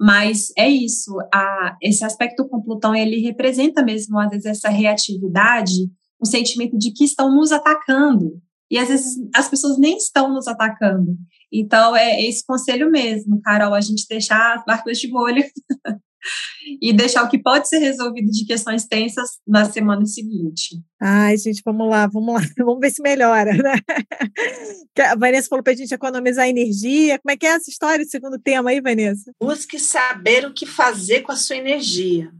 Mas 0.00 0.50
é 0.56 0.68
isso, 0.68 1.16
a, 1.32 1.76
esse 1.82 2.04
aspecto 2.04 2.48
com 2.48 2.62
Plutão, 2.62 2.94
ele 2.94 3.20
representa 3.20 3.82
mesmo, 3.82 4.18
às 4.18 4.30
vezes, 4.30 4.46
essa 4.46 4.68
reatividade, 4.68 5.90
o 6.18 6.26
sentimento 6.26 6.76
de 6.76 6.90
que 6.92 7.04
estão 7.04 7.34
nos 7.34 7.52
atacando. 7.52 8.40
E 8.70 8.78
às 8.78 8.88
vezes 8.88 9.14
as 9.34 9.48
pessoas 9.48 9.78
nem 9.78 9.96
estão 9.96 10.32
nos 10.32 10.48
atacando. 10.48 11.16
Então, 11.56 11.94
é 11.94 12.20
esse 12.20 12.44
conselho 12.44 12.90
mesmo, 12.90 13.40
Carol, 13.40 13.74
a 13.74 13.80
gente 13.80 14.08
deixar 14.08 14.56
as 14.56 14.64
barcas 14.64 14.98
de 14.98 15.06
molho 15.06 15.44
e 16.82 16.92
deixar 16.92 17.22
o 17.22 17.28
que 17.28 17.38
pode 17.38 17.68
ser 17.68 17.78
resolvido 17.78 18.28
de 18.28 18.44
questões 18.44 18.86
tensas 18.86 19.38
na 19.46 19.64
semana 19.64 20.04
seguinte. 20.04 20.82
Ai, 21.00 21.36
gente, 21.36 21.62
vamos 21.64 21.88
lá, 21.88 22.08
vamos 22.08 22.34
lá, 22.34 22.40
vamos 22.58 22.80
ver 22.80 22.90
se 22.90 23.00
melhora, 23.00 23.52
né? 23.52 23.74
A 24.98 25.14
Vanessa 25.14 25.48
falou 25.48 25.62
para 25.62 25.74
a 25.74 25.76
gente 25.76 25.94
economizar 25.94 26.48
energia. 26.48 27.20
Como 27.20 27.32
é 27.32 27.36
que 27.36 27.46
é 27.46 27.50
essa 27.50 27.70
história, 27.70 28.04
segundo 28.04 28.36
tema 28.36 28.70
aí, 28.70 28.80
Vanessa? 28.80 29.30
Busque 29.40 29.78
saber 29.78 30.44
o 30.46 30.52
que 30.52 30.66
fazer 30.66 31.20
com 31.20 31.30
a 31.30 31.36
sua 31.36 31.56
energia, 31.56 32.32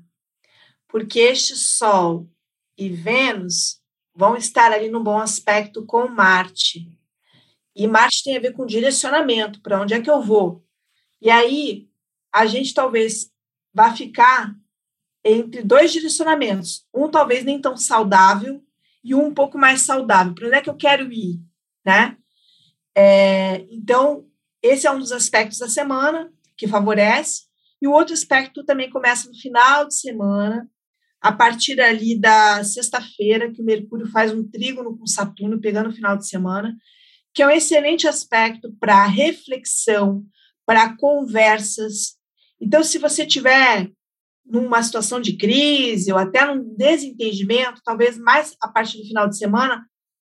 porque 0.89 1.21
este 1.21 1.55
Sol 1.55 2.29
e 2.77 2.89
Vênus 2.89 3.79
vão 4.13 4.37
estar 4.37 4.73
ali 4.73 4.89
no 4.89 5.05
bom 5.05 5.21
aspecto 5.21 5.87
com 5.87 6.09
Marte. 6.09 6.89
E 7.75 7.87
Marte 7.87 8.23
tem 8.25 8.37
a 8.37 8.41
ver 8.41 8.53
com 8.53 8.67
direcionamento, 8.67 9.61
para 9.61 9.81
onde 9.81 9.95
é 9.95 10.01
que 10.01 10.11
eu 10.11 10.23
vou. 10.23 10.65
E 11.21 11.31
aí, 11.31 11.89
a 12.33 12.47
gente 12.47 12.75
talvez 12.75 13.31
vai 13.73 13.95
ficar 13.97 14.55
entre 15.25 15.63
dois 15.63 15.93
direcionamentos, 15.93 16.87
um 16.95 17.09
talvez 17.11 17.45
nem 17.45 17.61
tão 17.61 17.77
saudável 17.77 18.63
e 19.03 19.15
um 19.15 19.27
um 19.27 19.35
pouco 19.35 19.59
mais 19.59 19.81
saudável. 19.83 20.35
Para 20.35 20.47
onde 20.47 20.57
é 20.57 20.61
que 20.61 20.71
eu 20.71 20.77
quero 20.77 21.13
ir, 21.13 21.41
né? 21.85 22.17
É, 22.95 23.67
então, 23.71 24.27
esse 24.63 24.87
é 24.87 24.91
um 24.91 24.99
dos 24.99 25.13
aspectos 25.13 25.59
da 25.59 25.69
semana 25.69 26.33
que 26.57 26.69
favorece, 26.69 27.43
e 27.83 27.89
o 27.89 27.93
outro 27.93 28.15
aspecto 28.15 28.65
também 28.65 28.89
começa 28.89 29.29
no 29.29 29.35
final 29.35 29.87
de 29.87 29.95
semana, 29.99 30.69
a 31.21 31.33
partir 31.33 31.81
ali 31.81 32.19
da 32.19 32.63
sexta-feira, 32.63 33.51
que 33.51 33.61
o 33.61 33.65
Mercúrio 33.65 34.07
faz 34.07 34.33
um 34.33 34.47
trígono 34.49 34.97
com 34.97 35.07
Saturno, 35.07 35.61
pegando 35.61 35.89
o 35.91 35.93
final 35.93 36.17
de 36.17 36.29
semana, 36.29 36.77
que 37.35 37.43
é 37.43 37.47
um 37.47 37.51
excelente 37.51 38.07
aspecto 38.07 38.73
para 38.79 39.07
reflexão, 39.07 40.25
para 40.65 40.97
conversas, 40.97 42.17
então, 42.65 42.83
se 42.83 42.99
você 42.99 43.27
tiver 43.27 43.91
numa 44.45 44.83
situação 44.83 45.21
de 45.21 45.37
crise 45.37 46.11
ou 46.11 46.19
até 46.19 46.47
num 46.47 46.75
desentendimento, 46.75 47.83
talvez 47.85 48.19
mais 48.19 48.57
a 48.61 48.69
partir 48.69 48.99
do 48.99 49.07
final 49.07 49.29
de 49.29 49.37
semana, 49.37 49.87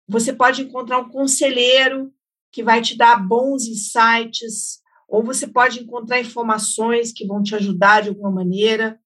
você 0.09 0.33
pode 0.33 0.62
encontrar 0.62 0.99
um 0.99 1.09
conselheiro 1.09 2.12
que 2.53 2.65
vai 2.65 2.81
te 2.81 2.97
dar 2.97 3.17
bons 3.17 3.67
insights, 3.67 4.81
ou 5.09 5.23
você 5.23 5.47
pode 5.47 5.81
encontrar 5.81 6.21
informações 6.21 7.12
que 7.12 7.26
vão 7.26 7.43
te 7.43 7.55
ajudar 7.55 8.03
de 8.03 8.09
alguma 8.09 8.31
maneira. 8.31 8.99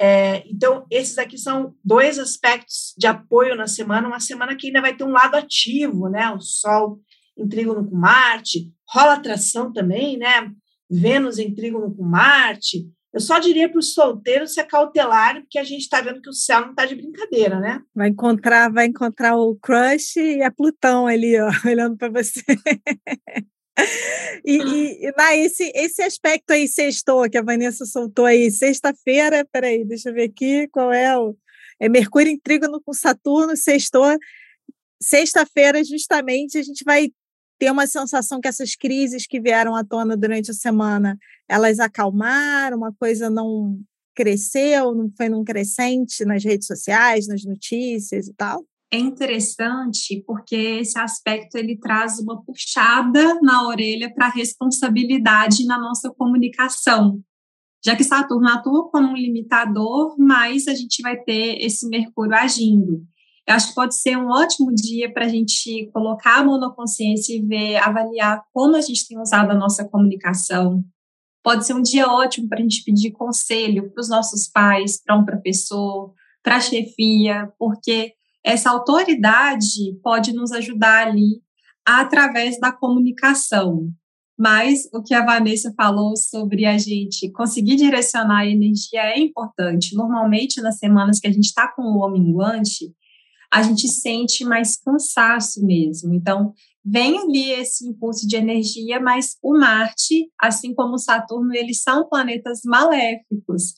É, 0.00 0.42
então, 0.48 0.86
esses 0.90 1.18
aqui 1.18 1.38
são 1.38 1.76
dois 1.84 2.18
aspectos 2.18 2.94
de 2.96 3.06
apoio 3.06 3.54
na 3.54 3.68
semana, 3.68 4.08
uma 4.08 4.18
semana 4.18 4.56
que 4.56 4.68
ainda 4.68 4.80
vai 4.80 4.96
ter 4.96 5.04
um 5.04 5.12
lado 5.12 5.36
ativo, 5.36 6.08
né? 6.08 6.30
O 6.30 6.40
Sol 6.40 7.00
em 7.42 7.48
trígono 7.48 7.88
com 7.88 7.96
Marte, 7.96 8.72
rola 8.88 9.14
atração 9.14 9.72
também, 9.72 10.16
né? 10.16 10.50
Vênus 10.88 11.38
em 11.38 11.54
trígono 11.54 11.94
com 11.94 12.02
Marte. 12.02 12.88
Eu 13.12 13.20
só 13.20 13.40
diria 13.40 13.68
para 13.68 13.78
os 13.78 13.92
solteiros 13.92 14.54
se 14.54 14.60
acautelarem, 14.60 15.42
porque 15.42 15.58
a 15.58 15.64
gente 15.64 15.82
está 15.82 16.00
vendo 16.00 16.22
que 16.22 16.28
o 16.28 16.32
céu 16.32 16.60
não 16.60 16.70
está 16.70 16.86
de 16.86 16.94
brincadeira, 16.94 17.58
né? 17.58 17.82
Vai 17.94 18.08
encontrar, 18.08 18.70
vai 18.70 18.86
encontrar 18.86 19.36
o 19.36 19.56
crush 19.56 20.16
e 20.16 20.42
a 20.42 20.50
Plutão 20.50 21.06
ali, 21.06 21.38
ó, 21.40 21.50
olhando 21.66 21.96
para 21.96 22.08
você. 22.08 22.40
e, 24.44 24.58
e, 24.58 25.12
na, 25.16 25.34
esse, 25.36 25.72
esse 25.74 26.02
aspecto 26.02 26.52
aí, 26.52 26.68
sextou, 26.68 27.28
que 27.28 27.36
a 27.36 27.42
Vanessa 27.42 27.84
soltou 27.84 28.26
aí, 28.26 28.48
sexta-feira, 28.48 29.44
peraí, 29.50 29.84
deixa 29.84 30.10
eu 30.10 30.14
ver 30.14 30.30
aqui 30.30 30.68
qual 30.68 30.92
é 30.92 31.18
o. 31.18 31.36
É 31.80 31.88
Mercúrio 31.88 32.30
em 32.30 32.38
trígono 32.38 32.80
com 32.80 32.92
Saturno, 32.92 33.56
sextou. 33.56 34.16
Sexta-feira, 35.02 35.82
justamente, 35.82 36.58
a 36.58 36.62
gente 36.62 36.84
vai 36.84 37.10
ter 37.60 37.70
uma 37.70 37.86
sensação 37.86 38.40
que 38.40 38.48
essas 38.48 38.74
crises 38.74 39.26
que 39.26 39.38
vieram 39.38 39.76
à 39.76 39.84
tona 39.84 40.16
durante 40.16 40.50
a 40.50 40.54
semana, 40.54 41.18
elas 41.46 41.78
acalmaram, 41.78 42.78
uma 42.78 42.92
coisa 42.92 43.28
não 43.28 43.78
cresceu, 44.16 44.94
não 44.94 45.10
foi 45.14 45.28
num 45.28 45.44
crescente 45.44 46.24
nas 46.24 46.42
redes 46.42 46.66
sociais, 46.66 47.28
nas 47.28 47.44
notícias 47.44 48.28
e 48.28 48.34
tal? 48.34 48.64
É 48.90 48.98
interessante 48.98 50.24
porque 50.26 50.56
esse 50.56 50.98
aspecto 50.98 51.56
ele 51.56 51.76
traz 51.76 52.18
uma 52.18 52.42
puxada 52.42 53.38
na 53.42 53.68
orelha 53.68 54.12
para 54.12 54.26
a 54.26 54.30
responsabilidade 54.30 55.66
na 55.66 55.78
nossa 55.78 56.10
comunicação. 56.10 57.20
Já 57.84 57.94
que 57.94 58.02
Saturno 58.02 58.48
atua 58.48 58.90
como 58.90 59.10
um 59.10 59.16
limitador, 59.16 60.16
mas 60.18 60.66
a 60.66 60.74
gente 60.74 61.02
vai 61.02 61.16
ter 61.18 61.62
esse 61.62 61.86
Mercúrio 61.88 62.34
agindo. 62.34 63.06
Acho 63.50 63.68
que 63.68 63.74
pode 63.74 63.94
ser 63.96 64.16
um 64.16 64.28
ótimo 64.28 64.72
dia 64.72 65.12
para 65.12 65.26
a 65.26 65.28
gente 65.28 65.90
colocar 65.92 66.38
a 66.38 66.44
mão 66.44 66.58
na 66.58 66.70
consciência 66.70 67.34
e 67.34 67.42
ver, 67.42 67.76
avaliar 67.76 68.42
como 68.52 68.76
a 68.76 68.80
gente 68.80 69.06
tem 69.06 69.18
usado 69.18 69.50
a 69.50 69.54
nossa 69.54 69.86
comunicação. 69.88 70.84
Pode 71.42 71.66
ser 71.66 71.74
um 71.74 71.82
dia 71.82 72.06
ótimo 72.06 72.48
para 72.48 72.58
a 72.58 72.62
gente 72.62 72.84
pedir 72.84 73.12
conselho 73.12 73.90
para 73.90 74.00
os 74.00 74.08
nossos 74.08 74.46
pais, 74.46 75.02
para 75.02 75.16
um 75.16 75.24
professor, 75.24 76.12
para 76.42 76.56
a 76.56 76.60
chefia, 76.60 77.50
porque 77.58 78.12
essa 78.44 78.70
autoridade 78.70 79.98
pode 80.02 80.32
nos 80.32 80.52
ajudar 80.52 81.08
ali 81.08 81.42
através 81.84 82.58
da 82.58 82.72
comunicação. 82.72 83.90
Mas 84.38 84.88
o 84.94 85.02
que 85.02 85.12
a 85.12 85.24
Vanessa 85.24 85.72
falou 85.76 86.16
sobre 86.16 86.64
a 86.64 86.78
gente 86.78 87.30
conseguir 87.32 87.76
direcionar 87.76 88.38
a 88.38 88.46
energia 88.46 89.02
é 89.02 89.18
importante. 89.18 89.94
Normalmente, 89.94 90.62
nas 90.62 90.78
semanas 90.78 91.20
que 91.20 91.26
a 91.26 91.32
gente 91.32 91.44
está 91.44 91.68
com 91.68 91.82
o 91.82 91.98
homem 91.98 92.22
minguante, 92.22 92.90
a 93.52 93.62
gente 93.62 93.88
sente 93.88 94.44
mais 94.44 94.76
cansaço 94.76 95.64
mesmo. 95.64 96.14
Então, 96.14 96.52
vem 96.84 97.18
ali 97.18 97.50
esse 97.50 97.86
impulso 97.86 98.26
de 98.26 98.36
energia, 98.36 99.00
mas 99.00 99.36
o 99.42 99.58
Marte, 99.58 100.30
assim 100.40 100.74
como 100.74 100.94
o 100.94 100.98
Saturno, 100.98 101.52
eles 101.54 101.82
são 101.82 102.08
planetas 102.08 102.60
maléficos. 102.64 103.74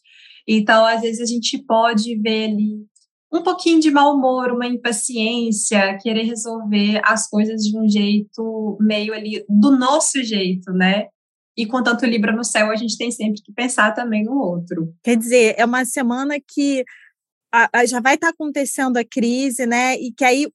Então, 0.47 0.85
às 0.85 1.01
vezes, 1.01 1.21
a 1.21 1.27
gente 1.27 1.59
pode 1.65 2.17
ver 2.21 2.51
ali 2.51 2.87
um 3.33 3.43
pouquinho 3.43 3.81
de 3.81 3.91
mau 3.91 4.15
humor, 4.15 4.53
uma 4.53 4.67
impaciência, 4.67 5.97
querer 6.03 6.25
resolver 6.25 7.01
as 7.03 7.29
coisas 7.29 7.63
de 7.63 7.79
um 7.79 7.89
jeito 7.89 8.77
meio 8.79 9.15
ali 9.15 9.43
do 9.49 9.77
nosso 9.77 10.23
jeito, 10.23 10.71
né? 10.73 11.07
E 11.57 11.67
com 11.67 11.83
tanto 11.83 12.05
Libra 12.05 12.35
no 12.35 12.45
céu, 12.45 12.71
a 12.71 12.77
gente 12.77 12.97
tem 12.97 13.11
sempre 13.11 13.43
que 13.43 13.53
pensar 13.53 13.93
também 13.93 14.25
no 14.25 14.39
outro. 14.39 14.93
Quer 15.03 15.17
dizer, 15.17 15.55
é 15.57 15.65
uma 15.65 15.85
semana 15.85 16.37
que 16.41 16.85
a, 17.53 17.69
a, 17.73 17.87
já 17.87 18.01
vai 18.01 18.15
estar 18.15 18.29
tá 18.29 18.33
acontecendo 18.33 18.97
a 18.97 19.05
crise, 19.05 19.67
né? 19.67 19.97
E 19.97 20.13
que 20.13 20.25
aí 20.25 20.47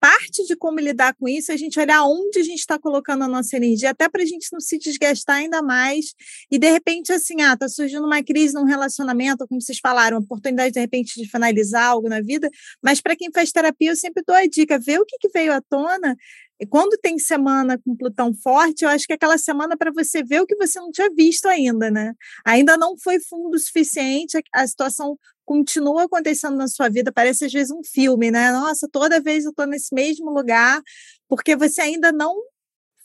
parte 0.00 0.44
de 0.46 0.54
como 0.54 0.78
lidar 0.78 1.14
com 1.14 1.28
isso 1.28 1.50
é 1.50 1.54
a 1.54 1.58
gente 1.58 1.80
olhar 1.80 2.04
onde 2.04 2.38
a 2.38 2.42
gente 2.42 2.60
está 2.60 2.78
colocando 2.78 3.24
a 3.24 3.28
nossa 3.28 3.56
energia, 3.56 3.90
até 3.90 4.08
para 4.08 4.22
a 4.22 4.26
gente 4.26 4.48
não 4.52 4.60
se 4.60 4.78
desgastar 4.78 5.36
ainda 5.36 5.62
mais. 5.62 6.14
E 6.50 6.58
de 6.58 6.70
repente, 6.70 7.12
assim, 7.12 7.40
ah, 7.42 7.56
tá 7.56 7.68
surgindo 7.68 8.06
uma 8.06 8.22
crise 8.22 8.54
num 8.54 8.64
relacionamento, 8.64 9.46
como 9.48 9.60
vocês 9.60 9.78
falaram, 9.78 10.18
oportunidade 10.18 10.72
de 10.72 10.80
repente 10.80 11.20
de 11.20 11.28
finalizar 11.28 11.86
algo 11.86 12.08
na 12.08 12.20
vida. 12.20 12.48
Mas 12.82 13.00
para 13.00 13.16
quem 13.16 13.30
faz 13.32 13.50
terapia, 13.50 13.90
eu 13.90 13.96
sempre 13.96 14.22
dou 14.26 14.36
a 14.36 14.46
dica: 14.46 14.78
ver 14.78 15.00
o 15.00 15.04
que, 15.04 15.16
que 15.18 15.28
veio 15.28 15.52
à 15.52 15.60
tona 15.60 16.16
e 16.58 16.66
quando 16.66 16.98
tem 16.98 17.18
semana 17.18 17.78
com 17.78 17.94
Plutão 17.94 18.32
forte, 18.34 18.82
eu 18.82 18.88
acho 18.88 19.06
que 19.06 19.12
é 19.12 19.16
aquela 19.16 19.36
semana 19.36 19.76
para 19.76 19.92
você 19.92 20.22
ver 20.22 20.40
o 20.40 20.46
que 20.46 20.56
você 20.56 20.80
não 20.80 20.90
tinha 20.90 21.10
visto 21.14 21.46
ainda, 21.46 21.90
né? 21.90 22.14
Ainda 22.46 22.78
não 22.78 22.96
foi 22.96 23.20
fundo 23.20 23.54
o 23.54 23.58
suficiente, 23.58 24.40
a 24.52 24.66
situação 24.66 25.18
continua 25.46 26.04
acontecendo 26.04 26.56
na 26.56 26.68
sua 26.68 26.90
vida, 26.90 27.10
parece 27.10 27.46
às 27.46 27.52
vezes 27.52 27.70
um 27.70 27.82
filme, 27.82 28.30
né? 28.30 28.52
Nossa, 28.52 28.88
toda 28.90 29.20
vez 29.20 29.44
eu 29.44 29.50
estou 29.50 29.66
nesse 29.66 29.94
mesmo 29.94 30.30
lugar, 30.30 30.82
porque 31.28 31.56
você 31.56 31.80
ainda 31.80 32.12
não 32.12 32.36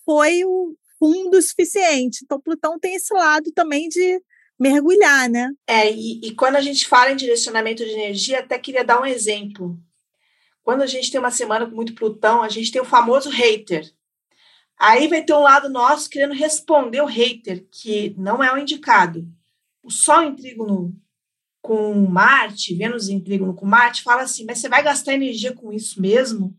foi 0.03 0.43
o 0.43 0.75
fundo 0.99 1.41
suficiente. 1.41 2.19
Então, 2.23 2.41
Plutão 2.41 2.77
tem 2.77 2.95
esse 2.95 3.13
lado 3.13 3.51
também 3.53 3.87
de 3.87 4.21
mergulhar, 4.59 5.29
né? 5.29 5.49
É, 5.67 5.89
e, 5.89 6.19
e 6.21 6.35
quando 6.35 6.57
a 6.57 6.61
gente 6.61 6.87
fala 6.87 7.11
em 7.11 7.15
direcionamento 7.15 7.85
de 7.85 7.91
energia, 7.91 8.39
até 8.39 8.59
queria 8.59 8.83
dar 8.83 8.99
um 8.99 9.05
exemplo 9.05 9.79
quando 10.63 10.83
a 10.83 10.87
gente 10.87 11.11
tem 11.11 11.19
uma 11.19 11.31
semana 11.31 11.65
com 11.65 11.75
muito 11.75 11.95
Plutão, 11.95 12.41
a 12.41 12.49
gente 12.49 12.71
tem 12.71 12.81
o 12.81 12.85
famoso 12.85 13.29
hater. 13.29 13.91
Aí 14.77 15.07
vai 15.07 15.23
ter 15.23 15.33
um 15.33 15.41
lado 15.41 15.69
nosso 15.69 16.09
querendo 16.09 16.33
responder 16.33 17.01
o 17.01 17.05
hater, 17.05 17.65
que 17.69 18.15
não 18.17 18.43
é 18.43 18.53
o 18.53 18.57
indicado. 18.57 19.27
O 19.83 19.91
Sol 19.91 20.23
em 20.23 20.35
trígono 20.35 20.95
com 21.61 21.93
Marte, 22.07 22.75
Vênus 22.75 23.07
em 23.07 23.19
trígono 23.19 23.53
com 23.53 23.65
Marte, 23.65 24.03
fala 24.03 24.23
assim: 24.23 24.45
mas 24.45 24.59
você 24.59 24.67
vai 24.67 24.83
gastar 24.83 25.13
energia 25.13 25.53
com 25.53 25.71
isso 25.71 26.01
mesmo? 26.01 26.55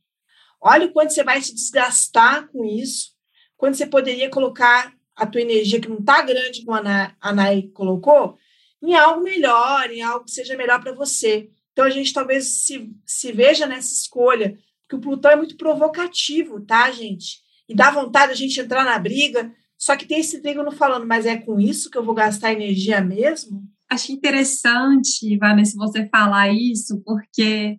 Olha 0.61 0.87
o 0.87 0.92
quanto 0.92 1.12
você 1.12 1.25
vai 1.25 1.42
se 1.42 1.54
desgastar 1.54 2.49
com 2.49 2.64
isso, 2.64 3.11
quando 3.56 3.75
você 3.75 3.87
poderia 3.87 4.30
colocar 4.30 4.94
a 5.14 5.26
tua 5.26 5.40
energia, 5.40 5.80
que 5.80 5.88
não 5.88 5.99
está 5.99 6.23
grande, 6.23 6.64
como 6.64 6.76
a 6.76 7.32
Nai 7.32 7.62
colocou, 7.75 8.38
em 8.82 8.94
algo 8.94 9.23
melhor, 9.23 9.90
em 9.90 10.02
algo 10.02 10.25
que 10.25 10.30
seja 10.30 10.56
melhor 10.56 10.80
para 10.80 10.94
você. 10.94 11.50
Então 11.73 11.85
a 11.85 11.90
gente 11.90 12.12
talvez 12.12 12.64
se, 12.64 12.90
se 13.04 13.32
veja 13.32 13.66
nessa 13.66 13.92
escolha, 13.92 14.59
porque 14.82 14.97
o 14.97 15.00
Plutão 15.00 15.30
é 15.30 15.37
muito 15.37 15.56
provocativo, 15.56 16.61
tá, 16.61 16.90
gente? 16.90 17.40
E 17.68 17.75
dá 17.75 17.90
vontade 17.90 18.32
a 18.32 18.37
gente 18.37 18.61
entrar 18.61 18.85
na 18.85 18.99
briga, 18.99 19.52
só 19.78 19.97
que 19.97 20.06
tem 20.06 20.21
esse 20.21 20.40
trígono 20.40 20.71
falando, 20.71 21.06
mas 21.06 21.26
é 21.26 21.37
com 21.37 21.59
isso 21.59 21.90
que 21.90 21.99
eu 21.99 22.04
vou 22.04 22.14
gastar 22.14 22.52
energia 22.52 23.00
mesmo? 23.00 23.62
Acho 23.92 24.11
interessante, 24.11 25.37
Vanessa, 25.37 25.76
você 25.76 26.08
falar 26.08 26.50
isso, 26.50 27.02
porque 27.04 27.78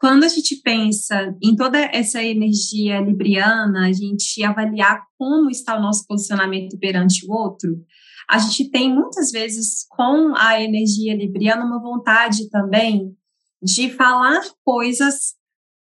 quando 0.00 0.24
a 0.24 0.28
gente 0.28 0.56
pensa 0.56 1.32
em 1.40 1.54
toda 1.54 1.78
essa 1.78 2.20
energia 2.20 3.00
libriana, 3.00 3.86
a 3.86 3.92
gente 3.92 4.42
avaliar 4.42 5.04
como 5.16 5.48
está 5.48 5.78
o 5.78 5.80
nosso 5.80 6.04
posicionamento 6.08 6.76
perante 6.76 7.24
o 7.24 7.32
outro, 7.32 7.80
a 8.28 8.36
gente 8.38 8.68
tem 8.68 8.92
muitas 8.92 9.30
vezes 9.30 9.86
com 9.88 10.34
a 10.36 10.60
energia 10.60 11.14
libriana 11.14 11.64
uma 11.64 11.80
vontade 11.80 12.50
também 12.50 13.16
de 13.62 13.88
falar 13.90 14.40
coisas 14.64 15.34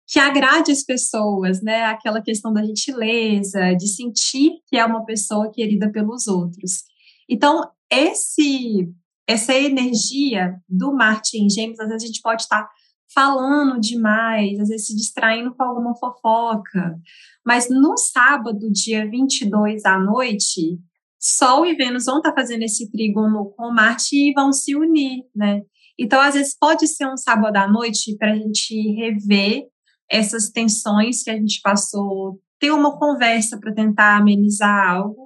que 0.07 0.19
agrade 0.19 0.71
as 0.71 0.83
pessoas, 0.83 1.63
né? 1.63 1.85
Aquela 1.85 2.21
questão 2.21 2.53
da 2.53 2.63
gentileza, 2.63 3.73
de 3.73 3.87
sentir 3.87 4.51
que 4.67 4.77
é 4.77 4.85
uma 4.85 5.03
pessoa 5.03 5.51
querida 5.51 5.91
pelos 5.91 6.27
outros. 6.27 6.83
Então, 7.27 7.67
esse 7.89 8.93
essa 9.27 9.53
energia 9.53 10.55
do 10.67 10.93
Martin 10.93 11.49
James, 11.49 11.79
às 11.79 11.87
vezes 11.87 12.03
a 12.03 12.07
gente 12.07 12.21
pode 12.21 12.41
estar 12.41 12.67
falando 13.13 13.79
demais, 13.79 14.59
às 14.59 14.69
vezes 14.69 14.87
se 14.87 14.95
distraindo 14.95 15.53
com 15.53 15.63
alguma 15.63 15.95
fofoca. 15.95 16.99
Mas 17.45 17.69
no 17.69 17.95
sábado, 17.97 18.71
dia 18.71 19.09
22 19.09 19.85
à 19.85 19.99
noite, 19.99 20.79
Sol 21.19 21.65
e 21.65 21.75
Vênus 21.75 22.05
vão 22.05 22.17
estar 22.17 22.33
fazendo 22.33 22.63
esse 22.63 22.91
trígono 22.91 23.53
com 23.55 23.71
Marte 23.71 24.15
e 24.15 24.33
vão 24.33 24.51
se 24.51 24.75
unir, 24.75 25.23
né? 25.33 25.61
Então, 25.97 26.19
às 26.19 26.33
vezes, 26.33 26.57
pode 26.59 26.87
ser 26.87 27.07
um 27.07 27.15
sábado 27.15 27.55
à 27.55 27.67
noite 27.67 28.17
para 28.17 28.31
a 28.33 28.35
gente 28.35 28.75
rever 28.93 29.67
essas 30.09 30.49
tensões 30.49 31.23
que 31.23 31.29
a 31.29 31.35
gente 31.35 31.61
passou, 31.61 32.41
ter 32.59 32.71
uma 32.71 32.97
conversa 32.97 33.57
para 33.59 33.73
tentar 33.73 34.17
amenizar 34.17 34.89
algo, 34.89 35.22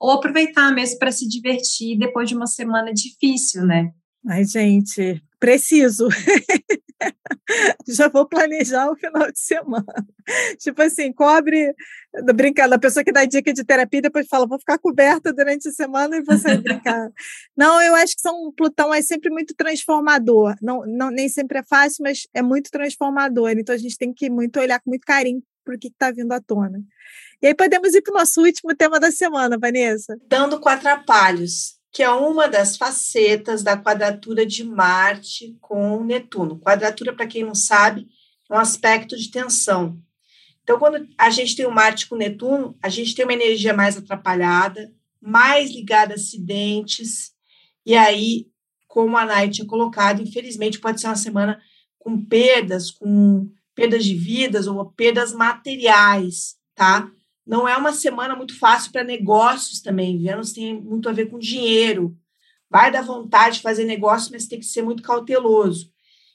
ou 0.00 0.10
aproveitar 0.12 0.74
mesmo 0.74 0.98
para 0.98 1.12
se 1.12 1.28
divertir 1.28 1.98
depois 1.98 2.28
de 2.28 2.34
uma 2.34 2.46
semana 2.46 2.92
difícil, 2.92 3.66
né? 3.66 3.90
Ai, 4.26 4.44
gente, 4.44 5.22
preciso. 5.38 6.08
Já 7.88 8.08
vou 8.08 8.26
planejar 8.26 8.90
o 8.90 8.96
final 8.96 9.30
de 9.32 9.40
semana. 9.40 10.06
Tipo 10.58 10.82
assim, 10.82 11.12
cobre, 11.12 11.74
brincando, 12.34 12.74
a 12.74 12.78
pessoa 12.78 13.02
que 13.02 13.12
dá 13.12 13.24
dica 13.24 13.52
de 13.52 13.64
terapia 13.64 14.02
depois 14.02 14.26
fala, 14.28 14.46
vou 14.46 14.58
ficar 14.58 14.78
coberta 14.78 15.32
durante 15.32 15.68
a 15.68 15.72
semana 15.72 16.16
e 16.16 16.22
você 16.22 16.56
brincar. 16.58 17.10
Não, 17.56 17.80
eu 17.82 17.94
acho 17.94 18.14
que 18.14 18.20
são 18.20 18.52
Plutão 18.52 18.92
é 18.92 19.00
sempre 19.02 19.30
muito 19.30 19.54
transformador. 19.54 20.54
Não, 20.62 20.84
não, 20.86 21.10
nem 21.10 21.28
sempre 21.28 21.58
é 21.58 21.62
fácil, 21.62 22.02
mas 22.02 22.26
é 22.34 22.42
muito 22.42 22.70
transformador. 22.70 23.50
Então 23.50 23.74
a 23.74 23.78
gente 23.78 23.96
tem 23.96 24.12
que 24.12 24.28
muito 24.28 24.60
olhar 24.60 24.78
com 24.80 24.90
muito 24.90 25.04
carinho 25.06 25.42
para 25.70 25.76
o 25.76 25.78
que 25.78 25.88
está 25.88 26.10
vindo 26.10 26.32
à 26.32 26.40
tona. 26.40 26.82
E 27.40 27.46
aí 27.46 27.54
podemos 27.54 27.94
ir 27.94 28.02
para 28.02 28.14
o 28.14 28.18
nosso 28.18 28.42
último 28.42 28.74
tema 28.74 28.98
da 28.98 29.12
semana, 29.12 29.56
Vanessa. 29.56 30.18
Dando 30.28 30.58
com 30.58 30.68
atrapalhos 30.68 31.78
que 31.92 32.02
é 32.04 32.10
uma 32.10 32.48
das 32.48 32.76
facetas 32.76 33.64
da 33.64 33.76
quadratura 33.76 34.46
de 34.46 34.62
Marte 34.62 35.56
com 35.60 36.04
Netuno. 36.04 36.60
Quadratura, 36.60 37.12
para 37.12 37.26
quem 37.26 37.44
não 37.44 37.54
sabe, 37.54 38.06
é 38.48 38.54
um 38.54 38.58
aspecto 38.58 39.16
de 39.16 39.28
tensão. 39.28 40.00
Então, 40.62 40.78
quando 40.78 41.04
a 41.18 41.30
gente 41.30 41.56
tem 41.56 41.66
o 41.66 41.74
Marte 41.74 42.08
com 42.08 42.14
Netuno, 42.14 42.78
a 42.80 42.88
gente 42.88 43.12
tem 43.12 43.24
uma 43.24 43.34
energia 43.34 43.74
mais 43.74 43.96
atrapalhada, 43.96 44.92
mais 45.20 45.70
ligada 45.72 46.12
a 46.12 46.16
acidentes, 46.16 47.32
e 47.84 47.96
aí, 47.96 48.46
como 48.86 49.16
a 49.16 49.24
Nai 49.24 49.48
tinha 49.48 49.66
colocado, 49.66 50.22
infelizmente 50.22 50.78
pode 50.78 51.00
ser 51.00 51.08
uma 51.08 51.16
semana 51.16 51.60
com 51.98 52.24
perdas, 52.24 52.90
com 52.92 53.50
perdas 53.80 54.04
de 54.04 54.14
vidas 54.14 54.66
ou 54.66 54.84
perdas 54.92 55.32
materiais, 55.32 56.54
tá? 56.74 57.10
Não 57.46 57.66
é 57.66 57.74
uma 57.78 57.94
semana 57.94 58.36
muito 58.36 58.58
fácil 58.58 58.92
para 58.92 59.02
negócios 59.02 59.80
também. 59.80 60.22
Vênus 60.22 60.52
tem 60.52 60.78
muito 60.78 61.08
a 61.08 61.12
ver 61.12 61.30
com 61.30 61.38
dinheiro. 61.38 62.14
Vai 62.68 62.92
dar 62.92 63.00
vontade 63.00 63.56
de 63.56 63.62
fazer 63.62 63.86
negócio, 63.86 64.32
mas 64.32 64.46
tem 64.46 64.58
que 64.60 64.66
ser 64.66 64.82
muito 64.82 65.02
cauteloso. 65.02 65.90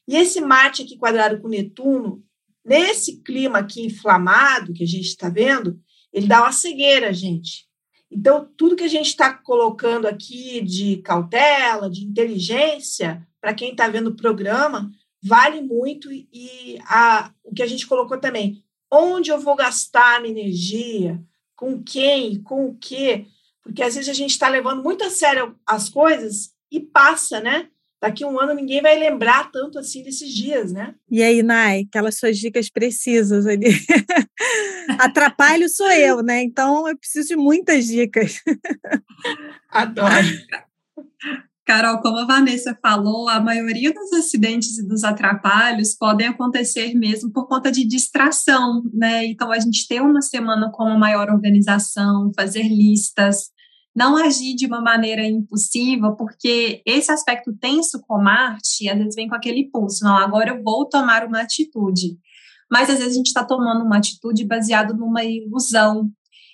E 0.07 0.15
esse 0.15 0.41
Marte 0.41 0.81
aqui 0.81 0.97
quadrado 0.97 1.39
com 1.39 1.47
Netuno, 1.47 2.23
nesse 2.65 3.21
clima 3.21 3.59
aqui 3.59 3.85
inflamado 3.85 4.73
que 4.73 4.83
a 4.83 4.87
gente 4.87 5.05
está 5.05 5.29
vendo, 5.29 5.79
ele 6.11 6.25
dá 6.25 6.41
uma 6.41 6.51
cegueira, 6.51 7.13
gente. 7.13 7.67
Então, 8.09 8.49
tudo 8.57 8.75
que 8.75 8.83
a 8.83 8.89
gente 8.89 9.09
está 9.09 9.31
colocando 9.31 10.07
aqui 10.07 10.61
de 10.61 10.97
cautela, 10.97 11.91
de 11.91 12.05
inteligência, 12.05 13.23
para 13.39 13.53
quem 13.53 13.69
está 13.69 13.87
vendo 13.87 14.07
o 14.07 14.15
programa, 14.15 14.89
vale 15.25 15.61
muito. 15.61 16.11
E 16.11 16.77
a, 16.85 17.31
o 17.43 17.53
que 17.53 17.63
a 17.63 17.67
gente 17.67 17.87
colocou 17.87 18.19
também, 18.19 18.63
Onde 18.91 19.29
eu 19.29 19.39
vou 19.39 19.55
gastar 19.55 20.17
a 20.17 20.19
minha 20.21 20.31
energia? 20.31 21.21
Com 21.55 21.83
quem? 21.83 22.41
Com 22.41 22.67
o 22.67 22.77
quê? 22.77 23.25
Porque 23.61 23.81
às 23.81 23.95
vezes 23.95 24.09
a 24.09 24.13
gente 24.13 24.31
está 24.31 24.47
levando 24.47 24.83
muito 24.83 25.03
a 25.03 25.09
sério 25.09 25.55
as 25.65 25.89
coisas 25.89 26.51
e 26.71 26.79
passa, 26.79 27.39
né? 27.39 27.67
Daqui 27.99 28.23
a 28.23 28.27
um 28.27 28.39
ano 28.39 28.53
ninguém 28.53 28.81
vai 28.81 28.97
lembrar 28.97 29.51
tanto 29.51 29.79
assim 29.79 30.03
desses 30.03 30.31
dias, 30.31 30.71
né? 30.71 30.93
E 31.09 31.23
aí, 31.23 31.41
Nai, 31.41 31.85
aquelas 31.87 32.17
suas 32.17 32.37
dicas 32.37 32.69
precisas 32.69 33.47
ali. 33.47 33.67
Atrapalho 34.99 35.67
sou 35.67 35.89
eu, 35.91 36.21
né? 36.21 36.43
Então 36.43 36.87
eu 36.87 36.97
preciso 36.97 37.29
de 37.29 37.35
muitas 37.35 37.87
dicas. 37.87 38.41
Adoro. 39.69 40.25
Carol, 41.65 41.99
como 41.99 42.19
a 42.19 42.25
Vanessa 42.25 42.77
falou, 42.79 43.27
a 43.27 43.39
maioria 43.39 43.91
dos 43.91 44.13
acidentes 44.13 44.77
e 44.77 44.87
dos 44.87 45.03
atrapalhos 45.03 45.95
podem 45.95 46.27
acontecer 46.27 46.93
mesmo 46.93 47.31
por 47.31 47.47
conta 47.47 47.71
de 47.71 47.83
distração, 47.85 48.83
né? 48.93 49.25
Então, 49.25 49.51
a 49.51 49.59
gente 49.59 49.87
ter 49.87 49.99
uma 49.99 50.21
semana 50.21 50.71
com 50.71 50.83
uma 50.83 50.97
maior 50.97 51.27
organização, 51.27 52.31
fazer 52.35 52.67
listas, 52.67 53.49
não 53.95 54.15
agir 54.15 54.55
de 54.55 54.67
uma 54.67 54.79
maneira 54.79 55.25
impulsiva, 55.25 56.15
porque 56.15 56.83
esse 56.85 57.11
aspecto 57.11 57.51
tenso 57.59 57.99
com 58.07 58.21
Marte, 58.21 58.87
às 58.87 58.97
vezes 58.97 59.15
vem 59.15 59.27
com 59.27 59.35
aquele 59.35 59.61
impulso, 59.61 60.03
não, 60.03 60.17
agora 60.17 60.51
eu 60.51 60.61
vou 60.61 60.87
tomar 60.87 61.25
uma 61.25 61.41
atitude. 61.41 62.17
Mas 62.69 62.89
às 62.91 62.97
vezes 62.97 63.13
a 63.13 63.17
gente 63.17 63.27
está 63.27 63.43
tomando 63.43 63.83
uma 63.83 63.97
atitude 63.97 64.45
baseada 64.45 64.93
numa 64.93 65.23
ilusão, 65.23 66.11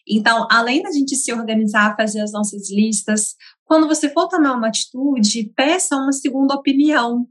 então, 0.08 0.48
além 0.50 0.82
da 0.82 0.92
gente 0.92 1.16
se 1.16 1.32
organizar, 1.32 1.96
fazer 1.96 2.22
as 2.22 2.32
nossas 2.32 2.72
listas, 2.72 3.36
quando 3.72 3.88
você 3.88 4.10
for 4.10 4.28
tomar 4.28 4.58
uma 4.58 4.68
atitude, 4.68 5.50
peça 5.56 5.96
uma 5.96 6.12
segunda 6.12 6.54
opinião. 6.54 7.26